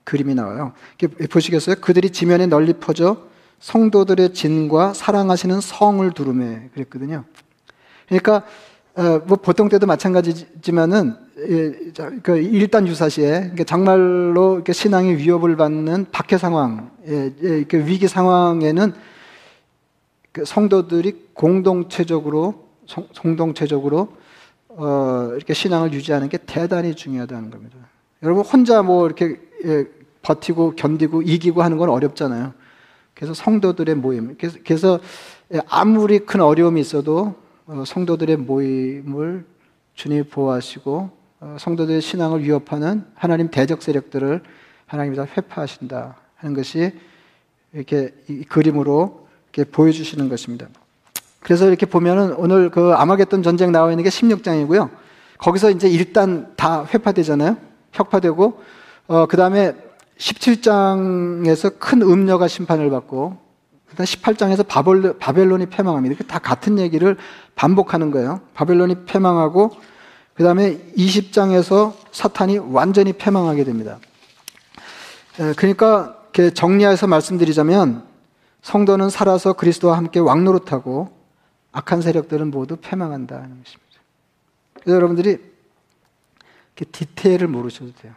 그림이 0.04 0.36
나와요. 0.36 0.74
보시겠어요? 1.30 1.78
그들이 1.82 2.10
지면에 2.10 2.46
널리 2.46 2.74
퍼져 2.74 3.18
성도들의 3.60 4.34
진과 4.34 4.94
사랑하시는 4.94 5.62
성을 5.62 6.12
두루매 6.12 6.70
그랬거든요. 6.74 7.24
그러니까 8.08 8.44
어, 8.96 9.22
뭐 9.26 9.38
보통 9.38 9.70
때도 9.70 9.88
마찬가지지만은 9.88 11.16
예, 11.50 11.72
그 12.22 12.38
일단 12.38 12.88
유사시에 12.88 13.54
정말로 13.66 14.62
신앙이 14.70 15.16
위협을 15.16 15.56
받는 15.56 16.08
박해 16.12 16.38
상황, 16.38 16.92
예, 17.08 17.34
예, 17.42 17.64
그 17.64 17.88
위기 17.88 18.08
상황에는 18.08 18.94
그 20.32 20.46
성도들이 20.46 21.30
공동체적으로 21.34 22.68
공동체적으로 23.20 24.10
어, 24.76 25.32
이렇게 25.36 25.54
신앙을 25.54 25.94
유지하는 25.94 26.30
게 26.30 26.38
대단히 26.38 26.96
중요하다는 26.96 27.50
겁니다. 27.52 27.78
여러분 28.24 28.44
혼자 28.44 28.82
뭐 28.82 29.06
이렇게 29.06 29.40
예, 29.66 29.86
버티고 30.22 30.76
견디고 30.76 31.22
이기고 31.22 31.62
하는 31.62 31.78
건 31.78 31.90
어렵잖아요. 31.90 32.54
그래서 33.14 33.34
성도들의 33.34 33.96
모임. 33.96 34.36
그래서, 34.38 34.58
그래서 34.66 35.00
예, 35.54 35.62
아무리 35.68 36.20
큰 36.20 36.42
어려움이 36.42 36.82
있어도 36.82 37.36
어, 37.66 37.84
성도들의 37.86 38.38
모임을 38.38 39.46
주님이 39.94 40.24
보호하시고 40.24 41.10
어, 41.42 41.58
성도들의 41.60 42.02
신앙을 42.02 42.44
위협하는 42.44 43.06
하나님 43.14 43.50
대적 43.50 43.84
세력들을 43.84 44.42
하나님이 44.86 45.16
다 45.16 45.26
회파하신다 45.26 46.18
하는 46.36 46.56
것이 46.56 46.94
이렇게 47.74 48.14
이 48.30 48.44
그림으로 48.44 49.28
이렇게 49.52 49.70
보여주시는 49.70 50.30
것입니다. 50.30 50.68
그래서 51.44 51.68
이렇게 51.68 51.86
보면은 51.86 52.34
오늘 52.38 52.70
그 52.70 52.94
아마겟돈 52.94 53.44
전쟁 53.44 53.72
나와 53.72 53.92
있는 53.92 54.04
게 54.04 54.10
16장이고요. 54.10 54.90
거기서 55.38 55.72
이제 55.72 55.90
일단 55.90 56.54
다 56.56 56.86
회파되잖아요. 56.86 57.58
혁파되고, 57.92 58.62
어, 59.08 59.26
그 59.28 59.36
다음에 59.36 59.76
17장에서 60.18 61.80
큰 61.80 62.02
음녀가 62.02 62.48
심판을 62.48 62.90
받고, 62.90 63.38
그다음 63.90 64.06
18장에서 64.06 64.66
바벨, 64.66 65.18
바벨론이 65.20 65.68
패망합니다. 65.68 66.24
다 66.28 66.40
같은 66.40 66.80
얘기를 66.80 67.18
반복하는 67.56 68.10
거예요. 68.10 68.40
바벨론이 68.54 69.06
패망하고, 69.06 69.72
그 70.34 70.44
다음에 70.44 70.80
20장에서 70.98 71.94
사탄이 72.12 72.58
완전히 72.58 73.14
패망하게 73.14 73.66
됩니다. 73.66 74.00
그러니까 75.58 76.16
정리해서 76.54 77.06
말씀드리자면, 77.06 78.04
성도는 78.62 79.10
살아서 79.10 79.54
그리스도와 79.54 79.98
함께 79.98 80.20
왕노릇하고 80.20 81.23
악한 81.74 82.02
세력들은 82.02 82.52
모두 82.52 82.78
패망한다는 82.78 83.64
것입니다. 83.64 84.02
그래서 84.76 84.96
여러분들이 84.96 85.38
디테일을 86.76 87.48
모르셔도 87.48 87.92
돼요. 87.94 88.14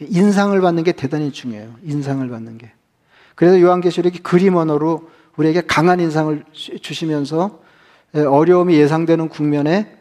인상을 0.00 0.58
받는 0.60 0.82
게 0.84 0.92
대단히 0.92 1.30
중요해요. 1.32 1.74
인상을 1.82 2.26
받는 2.28 2.58
게. 2.58 2.72
그래서 3.34 3.60
요한계시록이 3.60 4.20
그림 4.20 4.56
언어로 4.56 5.10
우리에게 5.36 5.62
강한 5.62 6.00
인상을 6.00 6.44
주시면서 6.52 7.60
어려움이 8.12 8.74
예상되는 8.76 9.28
국면에 9.28 9.98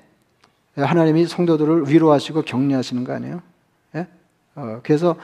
하나님이 0.76 1.28
성도들을 1.28 1.90
위로하시고 1.90 2.44
격려하시는 2.44 3.04
거 3.04 3.14
아니에요? 3.14 3.42
예? 3.96 4.08
어, 4.56 4.80
그래서 4.84 5.16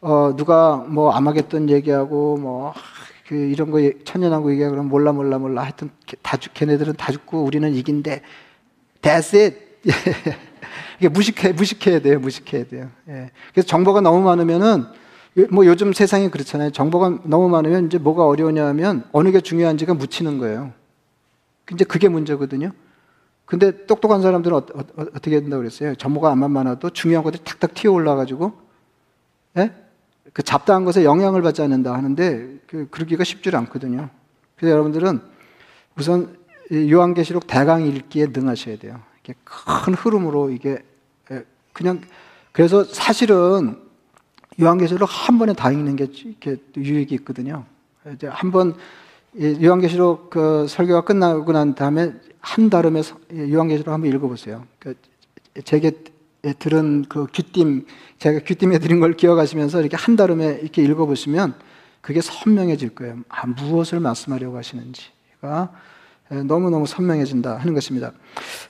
어, 0.00 0.34
누가 0.36 0.76
뭐 0.76 1.12
아마겟돈 1.12 1.70
얘기하고 1.70 2.36
뭐 2.36 2.74
그 3.26 3.34
이런 3.34 3.70
거 3.70 3.80
천년왕국 4.04 4.52
얘기하 4.52 4.68
그러면 4.68 4.90
몰라 4.90 5.12
몰라 5.12 5.38
몰라 5.38 5.62
하여튼 5.62 5.90
다 6.22 6.36
죽, 6.36 6.52
걔네들은 6.54 6.94
다 6.94 7.10
죽고 7.10 7.42
우리는 7.44 7.72
이긴데 7.74 8.22
that's 9.00 9.34
it. 9.34 9.56
이게 10.98 11.08
무식해 11.08 11.52
무식해야 11.52 12.00
돼요. 12.00 12.18
무식해야 12.20 12.64
돼요. 12.64 12.90
예. 13.08 13.30
그래서 13.52 13.66
정보가 13.66 14.00
너무 14.00 14.22
많으면은 14.22 14.84
뭐 15.50 15.66
요즘 15.66 15.92
세상이 15.92 16.30
그렇잖아요. 16.30 16.70
정보가 16.70 17.22
너무 17.24 17.48
많으면 17.48 17.86
이제 17.86 17.98
뭐가 17.98 18.26
어려우냐면 18.26 19.04
어느 19.12 19.32
게 19.32 19.40
중요한지가 19.40 19.94
묻히는 19.94 20.38
거예요. 20.38 20.72
이제 21.72 21.84
그게 21.84 22.08
문제거든요. 22.08 22.70
근데 23.44 23.86
똑똑한 23.86 24.22
사람들은 24.22 24.56
어, 24.56 24.58
어, 24.58 24.80
어 24.96 25.04
떻게 25.14 25.40
된다고 25.40 25.60
그랬어요? 25.60 25.94
정보가 25.96 26.30
안만 26.30 26.50
많아도 26.50 26.90
중요한 26.90 27.24
것들이 27.24 27.42
탁탁 27.44 27.74
튀어 27.74 27.92
올라가지고, 27.92 28.52
예? 29.58 29.72
그 30.34 30.42
잡다한 30.42 30.84
것에 30.84 31.04
영향을 31.04 31.40
받지 31.40 31.62
않는다 31.62 31.94
하는데 31.94 32.58
그 32.66 32.88
그러기가 32.90 33.24
쉽지 33.24 33.48
않거든요. 33.56 34.10
그래서 34.56 34.72
여러분들은 34.72 35.20
우선 35.96 36.36
요한계시록 36.70 37.46
대강 37.46 37.86
읽기에 37.86 38.26
능하셔야 38.32 38.76
돼요. 38.78 39.00
이게 39.22 39.34
큰 39.44 39.94
흐름으로 39.94 40.50
이게 40.50 40.84
그냥 41.72 42.02
그래서 42.52 42.84
사실은 42.84 43.78
요한계시록 44.60 45.08
한 45.10 45.38
번에 45.38 45.52
다 45.52 45.70
읽는 45.70 45.96
게 45.96 46.08
이렇게 46.12 46.56
유익이 46.76 47.14
있거든요. 47.16 47.64
이제 48.12 48.26
한 48.26 48.50
번 48.50 48.74
요한계시록 49.40 50.30
그 50.30 50.66
설교가 50.68 51.02
끝나고 51.02 51.50
난 51.52 51.74
다음에 51.74 52.12
한 52.40 52.70
달음에 52.70 53.02
요한계시록 53.32 53.92
한번 53.92 54.10
읽어보세요. 54.12 54.64
그 54.78 54.94
제게 55.64 55.92
들은 56.52 57.06
그 57.08 57.26
귀띔, 57.26 57.86
제가 58.18 58.40
귀띔해 58.40 58.78
드린 58.78 59.00
걸 59.00 59.14
기억하시면서 59.14 59.80
이렇게 59.80 59.96
한 59.96 60.16
달음에 60.16 60.58
이렇게 60.62 60.82
읽어보시면 60.82 61.54
그게 62.00 62.20
선명해질 62.20 62.94
거예요. 62.94 63.16
아, 63.28 63.46
무엇을 63.46 64.00
말씀하려고 64.00 64.58
하시는지가 64.58 65.70
너무너무 66.46 66.86
선명해진다 66.86 67.56
하는 67.56 67.74
것입니다. 67.74 68.12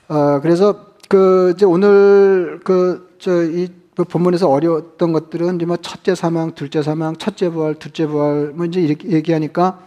어, 0.08 0.40
그래서 0.40 0.94
그 1.08 1.52
이제 1.54 1.66
오늘 1.66 2.60
그, 2.64 3.16
저, 3.18 3.44
이 3.44 3.68
본문에서 3.96 4.48
어려웠던 4.48 5.12
것들은 5.12 5.56
이제 5.56 5.66
뭐 5.66 5.76
첫째 5.76 6.14
사망, 6.14 6.54
둘째 6.54 6.82
사망, 6.82 7.16
첫째 7.16 7.48
부활, 7.50 7.74
둘째 7.74 8.06
부활 8.06 8.52
뭐 8.54 8.66
이제 8.66 8.80
이렇게 8.80 9.08
얘기하니까 9.08 9.80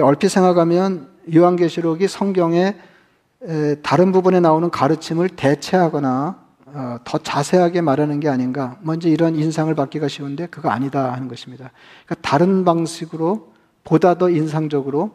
얼핏 0.00 0.28
생각하면 0.28 1.08
요한계시록이 1.34 2.06
성경의 2.06 2.76
다른 3.82 4.12
부분에 4.12 4.40
나오는 4.40 4.70
가르침을 4.70 5.30
대체하거나 5.30 6.36
어, 6.38 6.47
더 7.04 7.18
자세하게 7.18 7.80
말하는 7.80 8.20
게 8.20 8.28
아닌가. 8.28 8.76
먼저 8.82 9.08
이런 9.08 9.36
인상을 9.36 9.74
받기가 9.74 10.08
쉬운데 10.08 10.46
그거 10.46 10.70
아니다 10.70 11.12
하는 11.12 11.28
것입니다. 11.28 11.70
그러니까 12.04 12.28
다른 12.28 12.64
방식으로 12.64 13.52
보다 13.84 14.18
더 14.18 14.30
인상적으로 14.30 15.12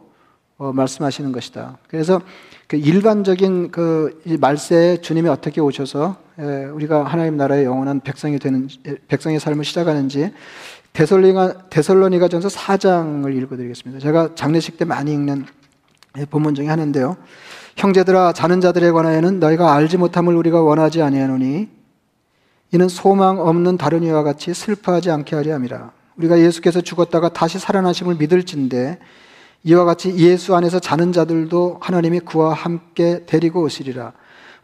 어, 0.56 0.72
말씀하시는 0.72 1.32
것이다. 1.32 1.78
그래서 1.88 2.20
그 2.68 2.76
일반적인 2.76 3.70
그 3.70 4.22
말세에 4.38 4.98
주님이 4.98 5.28
어떻게 5.28 5.60
오셔서 5.60 6.16
에, 6.38 6.64
우리가 6.66 7.04
하나님 7.04 7.36
나라의 7.36 7.64
영원한 7.64 8.00
백성이 8.00 8.38
되는 8.38 8.68
백성의 9.08 9.40
삶을 9.40 9.64
시작하는지 9.64 10.32
데설로니가 10.92 11.68
데설로니가 11.70 12.28
전서 12.28 12.48
4장을 12.48 13.36
읽어드리겠습니다. 13.36 14.00
제가 14.00 14.34
장례식 14.36 14.78
때 14.78 14.84
많이 14.84 15.12
읽는 15.12 15.44
본문 16.30 16.54
중에 16.54 16.68
하나인데요. 16.68 17.16
형제들아 17.76 18.32
자는 18.32 18.60
자들에 18.60 18.90
관하여는 18.92 19.40
너희가 19.40 19.74
알지 19.74 19.96
못함을 19.96 20.34
우리가 20.36 20.62
원하지 20.62 21.02
아니하노니 21.02 21.68
이는 22.72 22.88
소망 22.88 23.38
없는 23.40 23.76
다른 23.76 24.02
이와 24.02 24.22
같이 24.22 24.54
슬퍼하지 24.54 25.10
않게 25.10 25.36
하려 25.36 25.54
함이라. 25.54 25.92
우리가 26.16 26.38
예수께서 26.38 26.80
죽었다가 26.80 27.28
다시 27.30 27.58
살아나심을 27.58 28.16
믿을진데 28.16 28.98
이와 29.64 29.84
같이 29.84 30.14
예수 30.16 30.54
안에서 30.54 30.78
자는 30.78 31.12
자들도 31.12 31.78
하나님이 31.80 32.20
그와 32.20 32.52
함께 32.52 33.24
데리고 33.26 33.62
오시리라. 33.62 34.12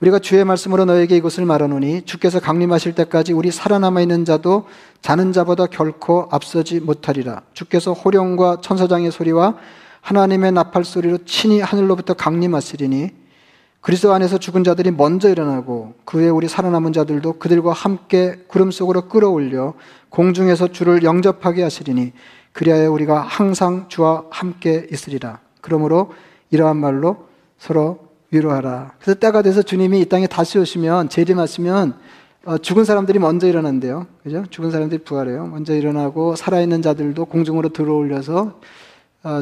우리가 0.00 0.18
주의 0.18 0.44
말씀으로 0.44 0.86
너에게 0.86 1.16
이것을 1.16 1.44
말하노니 1.44 2.02
주께서 2.02 2.40
강림하실 2.40 2.94
때까지 2.94 3.32
우리 3.32 3.50
살아남아 3.50 4.00
있는 4.00 4.24
자도 4.24 4.64
자는 5.02 5.32
자보다 5.32 5.66
결코 5.66 6.26
앞서지 6.30 6.80
못하리라. 6.80 7.42
주께서 7.52 7.92
호령과 7.92 8.58
천사장의 8.62 9.10
소리와 9.10 9.56
하나님의 10.00 10.52
나팔 10.52 10.84
소리로 10.84 11.18
친히 11.24 11.60
하늘로부터 11.60 12.14
강림하시리니 12.14 13.20
그리스도 13.80 14.12
안에서 14.12 14.38
죽은 14.38 14.62
자들이 14.62 14.90
먼저 14.90 15.30
일어나고 15.30 15.94
그에 16.04 16.28
우리 16.28 16.48
살아남은 16.48 16.92
자들도 16.92 17.34
그들과 17.34 17.72
함께 17.72 18.44
구름 18.46 18.70
속으로 18.70 19.08
끌어올려 19.08 19.74
공중에서 20.10 20.68
주를 20.68 21.02
영접하게 21.02 21.62
하시리니 21.62 22.12
그리하여 22.52 22.90
우리가 22.90 23.20
항상 23.20 23.86
주와 23.88 24.24
함께 24.30 24.86
있으리라. 24.90 25.38
그러므로 25.60 26.12
이러한 26.50 26.76
말로 26.76 27.28
서로 27.58 28.10
위로하라. 28.30 28.92
그래서 29.00 29.18
때가 29.18 29.42
돼서 29.42 29.62
주님이 29.62 30.00
이 30.00 30.04
땅에 30.04 30.26
다시 30.26 30.58
오시면 30.58 31.08
재림하시면 31.08 31.94
어, 32.46 32.58
죽은 32.58 32.84
사람들이 32.84 33.18
먼저 33.18 33.46
일어난대요. 33.46 34.06
그죠? 34.22 34.44
죽은 34.48 34.70
사람들이 34.70 35.04
부활해요. 35.04 35.46
먼저 35.46 35.74
일어나고 35.74 36.36
살아있는 36.36 36.80
자들도 36.80 37.26
공중으로 37.26 37.70
들어올려서 37.70 38.40
어, 38.42 38.60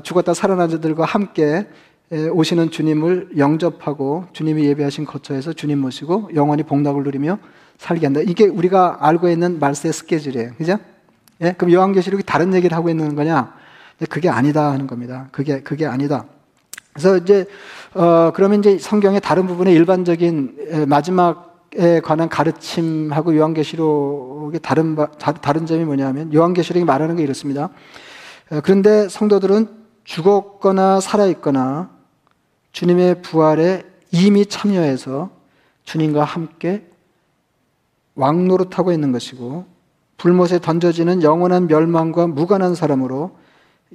죽었다 0.03 0.35
살아난 0.35 0.69
자들과 0.71 1.05
함께 1.05 1.67
오시는 2.11 2.71
주님을 2.71 3.31
영접하고 3.37 4.25
주님이 4.33 4.65
예배하신 4.65 5.05
거처에서 5.05 5.53
주님 5.53 5.79
모시고 5.79 6.31
영원히 6.35 6.63
복락을 6.63 7.03
누리며 7.05 7.39
살게 7.77 8.07
한다. 8.07 8.21
이게 8.21 8.47
우리가 8.47 8.99
알고 9.01 9.29
있는 9.29 9.59
말세의 9.61 9.93
스케줄이에요. 9.93 10.51
그죠? 10.57 10.79
예? 11.43 11.53
그럼 11.53 11.73
요한계시록이 11.73 12.25
다른 12.25 12.55
얘기를 12.55 12.77
하고 12.77 12.89
있는 12.89 13.15
거냐? 13.15 13.55
그게 14.11 14.29
아니다 14.29 14.71
하는 14.71 14.87
겁니다. 14.87 15.29
그게, 15.31 15.61
그게 15.61 15.87
아니다. 15.87 16.25
그래서 16.93 17.17
이제, 17.17 17.47
어, 17.95 18.33
그러면 18.35 18.61
이제 18.61 18.79
성경의 18.79 19.21
다른 19.21 19.47
부분에 19.47 19.73
일반적인 19.73 20.87
마지막에 20.89 22.01
관한 22.01 22.29
가르침하고 22.29 23.37
요한계시록의 23.37 24.61
다른, 24.61 24.97
다른 25.19 25.67
점이 25.67 25.85
뭐냐면 25.85 26.33
요한계시록이 26.35 26.85
말하는 26.85 27.17
게 27.17 27.23
이렇습니다. 27.23 27.71
어, 28.51 28.61
그런데 28.63 29.09
성도들은 29.09 29.69
죽었거나 30.05 31.01
살아있거나 31.01 31.91
주님의 32.73 33.23
부활에 33.23 33.83
이미 34.11 34.47
참여해서 34.47 35.31
주님과 35.85 36.25
함께 36.25 36.87
왕노릇하고 38.15 38.93
있는 38.93 39.13
것이고 39.13 39.67
불못에 40.17 40.61
던져지는 40.61 41.23
영원한 41.23 41.67
멸망과 41.67 42.27
무관한 42.27 42.75
사람으로 42.75 43.37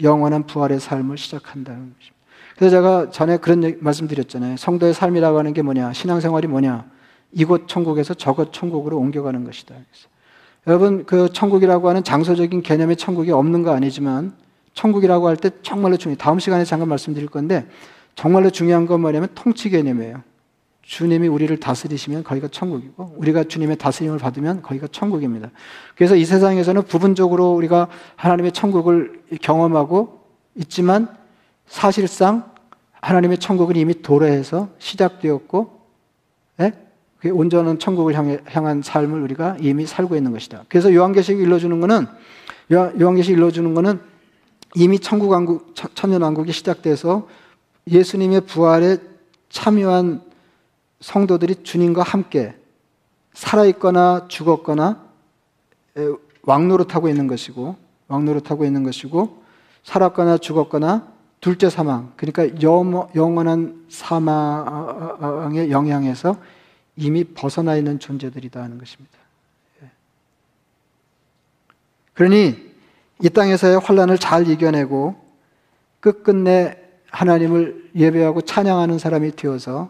영원한 0.01 0.45
부활의 0.45 0.79
삶을 0.79 1.17
시작한다는 1.17 1.93
것입니다. 1.95 2.13
그래서 2.55 2.75
제가 2.75 3.09
전에 3.09 3.37
그런 3.37 3.77
말씀드렸잖아요. 3.79 4.57
성도의 4.57 4.93
삶이라고 4.93 5.37
하는 5.37 5.53
게 5.53 5.61
뭐냐? 5.61 5.93
신앙생활이 5.93 6.47
뭐냐? 6.47 6.85
이곳 7.31 7.67
천국에서 7.67 8.13
저곳 8.13 8.53
천국으로 8.53 8.97
옮겨가는 8.97 9.43
것이다. 9.43 9.75
여러분, 10.67 11.05
그 11.05 11.29
천국이라고 11.33 11.89
하는 11.89 12.03
장소적인 12.03 12.61
개념의 12.61 12.95
천국이 12.95 13.31
없는 13.31 13.63
거 13.63 13.73
아니지만 13.73 14.33
천국이라고 14.73 15.27
할 15.27 15.37
때 15.37 15.51
정말로 15.61 15.97
중요해요. 15.97 16.17
다음 16.17 16.39
시간에 16.39 16.63
잠깐 16.65 16.89
말씀드릴 16.89 17.27
건데 17.29 17.67
정말로 18.15 18.49
중요한 18.49 18.85
건 18.85 19.01
뭐냐면 19.01 19.29
통치 19.35 19.69
개념이에요. 19.69 20.21
주님이 20.83 21.29
우리를 21.29 21.57
다스리시면 21.59 22.23
거기가 22.23 22.49
천국이고 22.49 23.15
우리가 23.17 23.45
주님의 23.45 23.77
다스림을 23.77 24.19
받으면 24.19 24.61
거기가 24.61 24.87
천국입니다. 24.87 25.49
그래서 25.95 26.15
이 26.15 26.25
세상에서는 26.25 26.83
부분적으로 26.83 27.53
우리가 27.53 27.87
하나님의 28.17 28.51
천국을 28.51 29.21
경험하고 29.41 30.19
있지만 30.55 31.07
사실상 31.67 32.51
하나님의 32.99 33.37
천국은 33.37 33.75
이미 33.77 34.01
도래해서 34.01 34.69
시작되었고 34.79 35.79
예? 36.61 36.73
온전한 37.31 37.79
천국을 37.79 38.15
향해, 38.15 38.39
향한 38.47 38.81
삶을 38.81 39.21
우리가 39.21 39.55
이미 39.61 39.85
살고 39.85 40.17
있는 40.17 40.33
것이다. 40.33 40.65
그래서 40.67 40.93
요한계시록 40.93 41.41
일러주는 41.41 41.79
것은 41.79 42.07
요한계시록 42.71 43.37
일러주는 43.37 43.73
것은 43.73 43.99
이미 44.75 44.99
천국 44.99 45.29
왕국 45.29 45.75
천년 45.95 46.21
왕국이 46.21 46.51
시작돼서 46.51 47.27
예수님의 47.87 48.41
부활에 48.41 48.97
참여한 49.49 50.21
성도들이 50.99 51.63
주님과 51.63 52.01
함께 52.01 52.55
살아있거나 53.33 54.27
죽었거나 54.29 55.03
왕노릇하고 56.43 57.09
있는 57.09 57.27
것이고 57.27 57.75
왕노릇하고 58.07 58.65
있는 58.65 58.83
것이고 58.83 59.43
살았거나 59.83 60.37
죽었거나 60.37 61.11
둘째 61.41 61.69
사망 61.69 62.13
그러니까 62.15 62.61
영원한 62.61 63.85
사망의 63.89 65.71
영향에서 65.71 66.37
이미 66.95 67.23
벗어나 67.23 67.75
있는 67.75 67.99
존재들이다 67.99 68.61
하는 68.61 68.77
것입니다. 68.77 69.17
예. 69.83 69.91
그러니 72.13 72.72
이 73.23 73.29
땅에서의 73.29 73.79
환란을 73.79 74.17
잘 74.17 74.49
이겨내고 74.49 75.15
끝끝내 76.01 76.77
하나님을 77.09 77.91
예배하고 77.95 78.41
찬양하는 78.41 78.99
사람이 78.99 79.37
되어서 79.37 79.89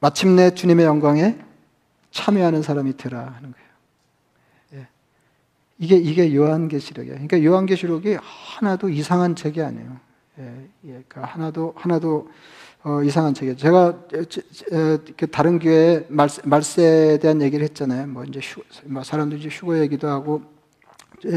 마침내 0.00 0.54
주님의 0.54 0.86
영광에 0.86 1.36
참여하는 2.10 2.62
사람이 2.62 2.96
되라 2.96 3.18
하는 3.18 3.52
거예요. 3.52 3.68
예. 4.76 4.88
이게 5.78 5.96
이게 5.96 6.34
요한계시록이에요. 6.34 7.16
그러니까 7.16 7.44
요한계시록이 7.44 8.16
하나도 8.18 8.88
이상한 8.88 9.36
책이 9.36 9.60
아니에요. 9.60 9.98
예, 10.38 10.44
예, 10.86 11.04
그러니까 11.06 11.24
하나도 11.24 11.74
하나도 11.76 12.30
어, 12.82 13.02
이상한 13.02 13.34
책이에요. 13.34 13.56
제가 13.56 14.04
그 15.18 15.26
다른 15.30 15.58
교회 15.58 16.06
말세, 16.08 16.40
말세에 16.46 17.18
대한 17.18 17.42
얘기를 17.42 17.62
했잖아요. 17.64 18.06
뭐 18.06 18.24
이제 18.24 18.40
휴, 18.40 18.62
뭐 18.86 19.04
사람들이 19.04 19.46
휴거 19.50 19.78
얘기도 19.80 20.08
하고 20.08 20.59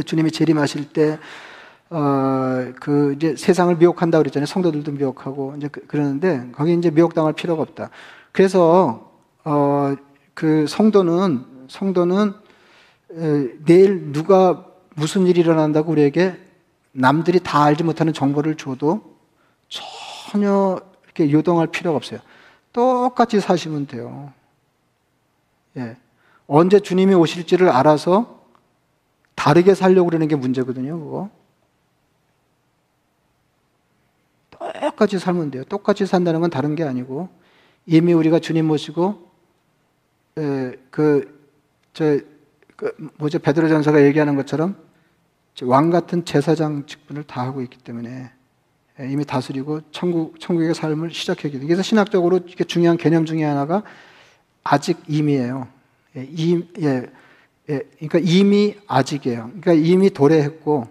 주님이 0.06 0.32
재림하실 0.32 0.90
때 0.90 1.20
어, 1.90 2.74
그, 2.80 3.14
이제 3.16 3.36
세상을 3.36 3.76
미혹한다 3.76 4.18
그랬잖아요. 4.18 4.48
성도들도 4.48 4.94
미혹하고, 4.94 5.54
이제 5.58 5.68
그, 5.68 5.96
러는데 5.96 6.50
거기 6.52 6.74
이제 6.74 6.90
미혹당할 6.90 7.34
필요가 7.34 7.62
없다. 7.62 7.92
그래서, 8.32 9.12
어, 9.44 9.94
그 10.34 10.66
성도는, 10.68 11.46
성도는, 11.68 12.34
에, 13.16 13.50
내일 13.66 14.12
누가 14.12 14.66
무슨 14.96 15.28
일이 15.28 15.42
일어난다고 15.42 15.92
우리에게 15.92 16.40
남들이 16.94 17.40
다 17.40 17.64
알지 17.64 17.84
못하는 17.84 18.12
정보를 18.12 18.56
줘도 18.56 19.18
전혀 19.70 20.80
이렇게 21.06 21.32
요동할 21.32 21.68
필요가 21.68 21.96
없어요. 21.98 22.20
똑같이 22.72 23.40
사시면 23.40 23.86
돼요. 23.86 24.34
예. 25.78 25.96
언제 26.48 26.80
주님이 26.80 27.14
오실지를 27.14 27.70
알아서 27.70 28.43
다르게 29.36 29.74
살려고 29.74 30.10
그러는 30.10 30.28
게 30.28 30.36
문제거든요, 30.36 31.00
그거. 31.00 31.30
똑같이 34.82 35.20
살면 35.20 35.52
돼요. 35.52 35.64
똑같이 35.66 36.06
산다는 36.06 36.40
건 36.40 36.50
다른 36.50 36.76
게 36.76 36.84
아니고 36.84 37.30
이미 37.86 38.14
우리가 38.14 38.40
주님 38.40 38.68
모시고 38.68 39.30
에, 40.38 40.74
그, 40.90 41.44
뭐죠 43.18 43.40
베드로전서가 43.40 44.04
얘기하는 44.04 44.36
것처럼 44.36 44.76
왕 45.64 45.90
같은 45.90 46.26
제사장 46.26 46.86
직분을 46.86 47.24
다 47.24 47.42
하고 47.42 47.62
있기 47.62 47.78
때문에 47.78 48.32
이미 49.10 49.26
다스리고 49.26 49.82
천국 49.92 50.40
천국의 50.40 50.74
삶을 50.76 51.12
시작하게 51.12 51.60
돼. 51.60 51.66
그래서 51.66 51.82
신학적으로 51.82 52.40
이게 52.48 52.64
중요한 52.64 52.98
개념 52.98 53.26
중에 53.26 53.44
하나가 53.44 53.84
아직 54.64 54.98
이미예요. 55.08 55.68
예, 56.18 56.28
이, 56.30 56.64
예, 56.80 57.10
예, 57.70 57.80
그러니까 57.98 58.20
이미 58.20 58.76
아직이에요. 58.88 59.52
그러니까 59.62 59.74
이미 59.74 60.10
도래했고 60.10 60.88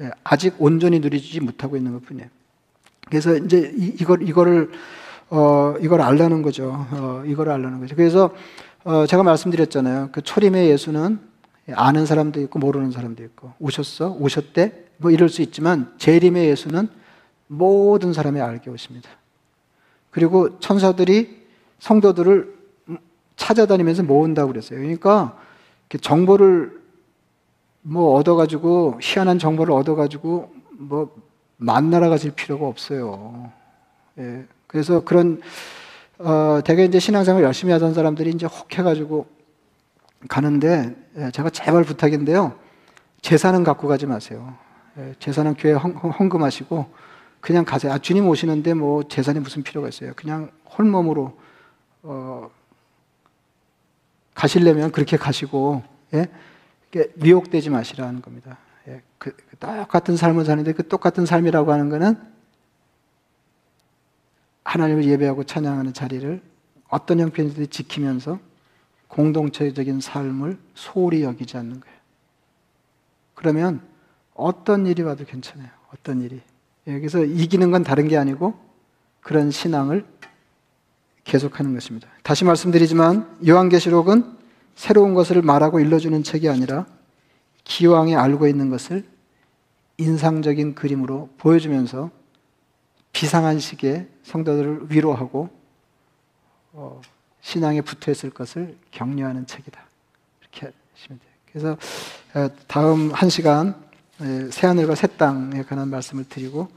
예, 0.00 0.10
아직 0.24 0.54
온전히 0.58 1.00
누리지 1.00 1.40
못하고 1.40 1.76
있는 1.76 1.92
것뿐이에요. 1.92 2.28
그래서 3.08 3.36
이제 3.36 3.72
이, 3.76 4.02
걸 4.04 4.26
이거를 4.26 4.70
어 5.30 5.74
이걸 5.80 6.00
알라는 6.00 6.42
거죠. 6.42 6.86
어 6.90 7.22
이걸 7.26 7.50
알라는 7.50 7.80
거죠. 7.80 7.94
그래서 7.96 8.34
어 8.84 9.06
제가 9.06 9.22
말씀드렸잖아요. 9.22 10.10
그 10.12 10.22
초림의 10.22 10.70
예수는 10.70 11.18
아는 11.72 12.06
사람도 12.06 12.40
있고 12.42 12.58
모르는 12.58 12.90
사람도 12.90 13.22
있고 13.24 13.52
오셨어 13.58 14.16
오셨대 14.18 14.84
뭐 14.98 15.10
이럴 15.10 15.28
수 15.28 15.42
있지만 15.42 15.92
재림의 15.98 16.48
예수는 16.48 16.88
모든 17.46 18.12
사람이 18.12 18.40
알게 18.40 18.70
오십니다. 18.70 19.10
그리고 20.10 20.58
천사들이 20.60 21.44
성도들을 21.78 22.54
찾아다니면서 23.36 24.04
모은다고 24.04 24.52
그랬어요. 24.52 24.78
그러니까 24.78 25.36
정보를 25.98 26.82
뭐 27.82 28.14
얻어가지고 28.14 28.98
희한한 29.02 29.38
정보를 29.38 29.74
얻어가지고 29.74 30.52
뭐 30.78 31.14
만나러 31.56 32.08
가실 32.08 32.30
필요가 32.30 32.66
없어요. 32.66 33.50
예. 34.18 34.44
그래서 34.66 35.04
그런 35.04 35.40
어, 36.18 36.60
되게 36.64 36.84
이제 36.84 36.98
신앙생활 36.98 37.42
열심히 37.42 37.72
하던 37.72 37.94
사람들이 37.94 38.30
이제 38.30 38.46
혹 38.46 38.76
해가지고 38.76 39.26
가는데 40.28 40.94
예, 41.16 41.30
제가 41.30 41.50
제발 41.50 41.84
부탁인데요. 41.84 42.54
재산은 43.20 43.64
갖고 43.64 43.88
가지 43.88 44.06
마세요. 44.06 44.54
예, 44.98 45.14
재산은 45.18 45.54
교회 45.54 45.72
헌, 45.72 46.28
금하시고 46.28 46.86
그냥 47.40 47.64
가세요. 47.64 47.92
아, 47.92 47.98
주님 47.98 48.26
오시는데 48.28 48.74
뭐 48.74 49.02
재산이 49.02 49.40
무슨 49.40 49.62
필요가 49.62 49.88
있어요. 49.88 50.12
그냥 50.16 50.50
홀몸으로 50.78 51.36
어, 52.02 52.50
가시려면 54.34 54.92
그렇게 54.92 55.16
가시고 55.16 55.82
예? 56.12 56.28
미혹되지 57.14 57.70
마시라는 57.70 58.22
겁니다. 58.22 58.58
예, 58.88 59.02
그, 59.18 59.34
그, 59.34 59.56
똑같은 59.56 60.16
삶을 60.16 60.44
사는데 60.44 60.72
그 60.72 60.86
똑같은 60.86 61.26
삶이라고 61.26 61.72
하는 61.72 61.88
것은 61.88 62.16
하나님을 64.64 65.04
예배하고 65.04 65.44
찬양하는 65.44 65.92
자리를 65.92 66.40
어떤 66.88 67.20
형편이든 67.20 67.70
지키면서 67.70 68.38
공동체적인 69.08 70.00
삶을 70.00 70.58
소홀히 70.74 71.22
여기지 71.22 71.56
않는 71.56 71.80
거예요. 71.80 71.96
그러면 73.34 73.80
어떤 74.34 74.86
일이 74.86 75.02
와도 75.02 75.24
괜찮아요. 75.24 75.68
어떤 75.92 76.22
일이. 76.22 76.40
여기서 76.86 77.24
이기는 77.24 77.70
건 77.70 77.82
다른 77.82 78.08
게 78.08 78.16
아니고 78.16 78.58
그런 79.20 79.50
신앙을 79.50 80.04
계속하는 81.24 81.74
것입니다. 81.74 82.08
다시 82.22 82.44
말씀드리지만 82.44 83.38
요한계시록은 83.46 84.36
새로운 84.74 85.14
것을 85.14 85.42
말하고 85.42 85.80
일러주는 85.80 86.22
책이 86.22 86.48
아니라 86.48 86.86
기왕에 87.64 88.14
알고 88.14 88.46
있는 88.46 88.70
것을 88.70 89.04
인상적인 89.96 90.74
그림으로 90.74 91.30
보여주면서 91.38 92.10
비상한 93.12 93.58
시기에 93.58 94.08
성도들을 94.24 94.90
위로하고 94.90 95.48
어, 96.72 97.00
신앙에 97.40 97.80
붙어 97.80 98.10
있을 98.10 98.30
것을 98.30 98.76
격려하는 98.90 99.46
책이다. 99.46 99.80
이렇게 100.40 100.72
하시면 100.94 101.20
돼요. 101.20 101.32
그래서 101.52 101.76
어, 102.34 102.48
다음 102.66 103.12
한 103.12 103.30
시간 103.30 103.82
새하늘과 104.50 104.94
새 104.94 105.06
땅에 105.06 105.62
관한 105.62 105.88
말씀을 105.88 106.24
드리고 106.28 106.68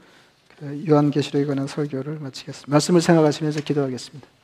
그 0.58 0.84
요한계시록에 0.88 1.46
관한 1.46 1.66
설교를 1.66 2.18
마치겠습니다. 2.18 2.70
말씀을 2.70 3.00
생각하시면서 3.00 3.60
기도하겠습니다. 3.60 4.37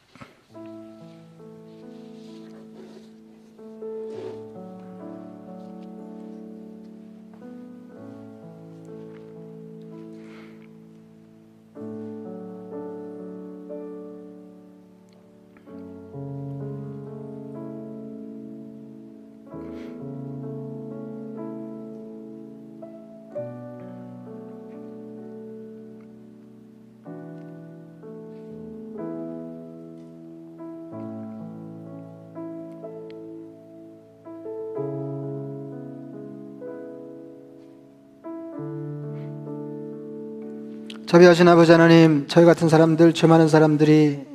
자비하신 41.14 41.46
아버지 41.46 41.70
하나님, 41.70 42.26
저희 42.26 42.44
같은 42.44 42.68
사람들, 42.68 43.12
죄 43.12 43.28
많은 43.28 43.46
사람들이 43.46 44.26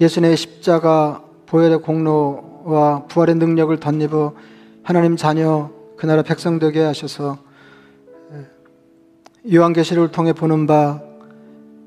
예수님의 0.00 0.36
십자가 0.36 1.22
보혈의 1.46 1.80
공로와 1.82 3.04
부활의 3.06 3.36
능력을 3.36 3.78
덧입어 3.78 4.34
하나님 4.82 5.16
자녀 5.16 5.70
그 5.96 6.06
나라 6.06 6.22
백성 6.22 6.58
되게 6.58 6.80
하셔서 6.80 7.38
요한계시를 9.48 10.10
통해 10.10 10.32
보는 10.32 10.66
바 10.66 11.00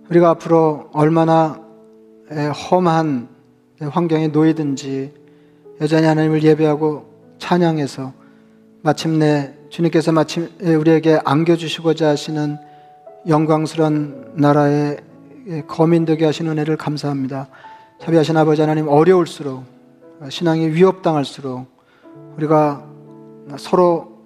우리가 0.10 0.30
앞으로 0.30 0.90
얼마나 0.94 1.60
험한 2.72 3.28
환경에 3.82 4.30
놓이든지 4.30 5.14
여전히 5.82 6.08
하나님을 6.08 6.42
예배하고 6.42 7.36
찬양해서 7.38 8.14
마침내 8.82 9.56
주님께서 9.70 10.14
마침 10.14 10.50
우리에게 10.62 11.20
안겨주시고자 11.26 12.08
하시는 12.08 12.71
영광스러운 13.28 14.34
나라의 14.36 14.98
거민 15.68 16.06
되게 16.06 16.26
하신 16.26 16.48
은혜를 16.48 16.78
감사합니다. 16.78 17.48
자비하신 18.00 18.36
아버지 18.38 18.62
하나님 18.62 18.88
어려울수록 18.88 19.64
신앙이 20.30 20.70
위협당할수록 20.70 21.68
우리가 22.38 22.86
서로 23.58 24.20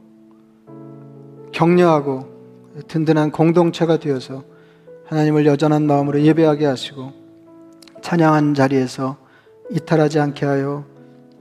격려하고 1.51 2.33
든든한 2.87 3.31
공동체가 3.31 3.97
되어서 3.97 4.43
하나님을 5.07 5.45
여전한 5.45 5.87
마음으로 5.87 6.21
예배하게 6.21 6.65
하시고 6.65 7.11
찬양한 8.01 8.53
자리에서 8.53 9.17
이탈하지 9.71 10.19
않게 10.19 10.45
하여 10.45 10.83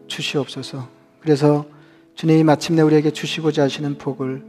주시옵소서. 0.07 0.87
그래서 1.21 1.67
주님이 2.15 2.45
마침내 2.45 2.83
우리에게 2.83 3.11
주시고자 3.11 3.65
하시는 3.65 3.99
복을 3.99 4.43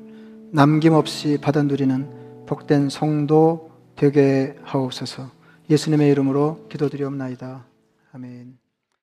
남김없이 0.52 1.40
받아 1.42 1.62
누리는 1.64 2.25
복된 2.46 2.90
성도 2.90 3.72
되게 3.96 4.56
하옵소서. 4.64 5.30
예수님의 5.70 6.12
이름으로 6.12 6.68
기도드리옵나이다. 6.70 7.66
아멘. 8.14 8.65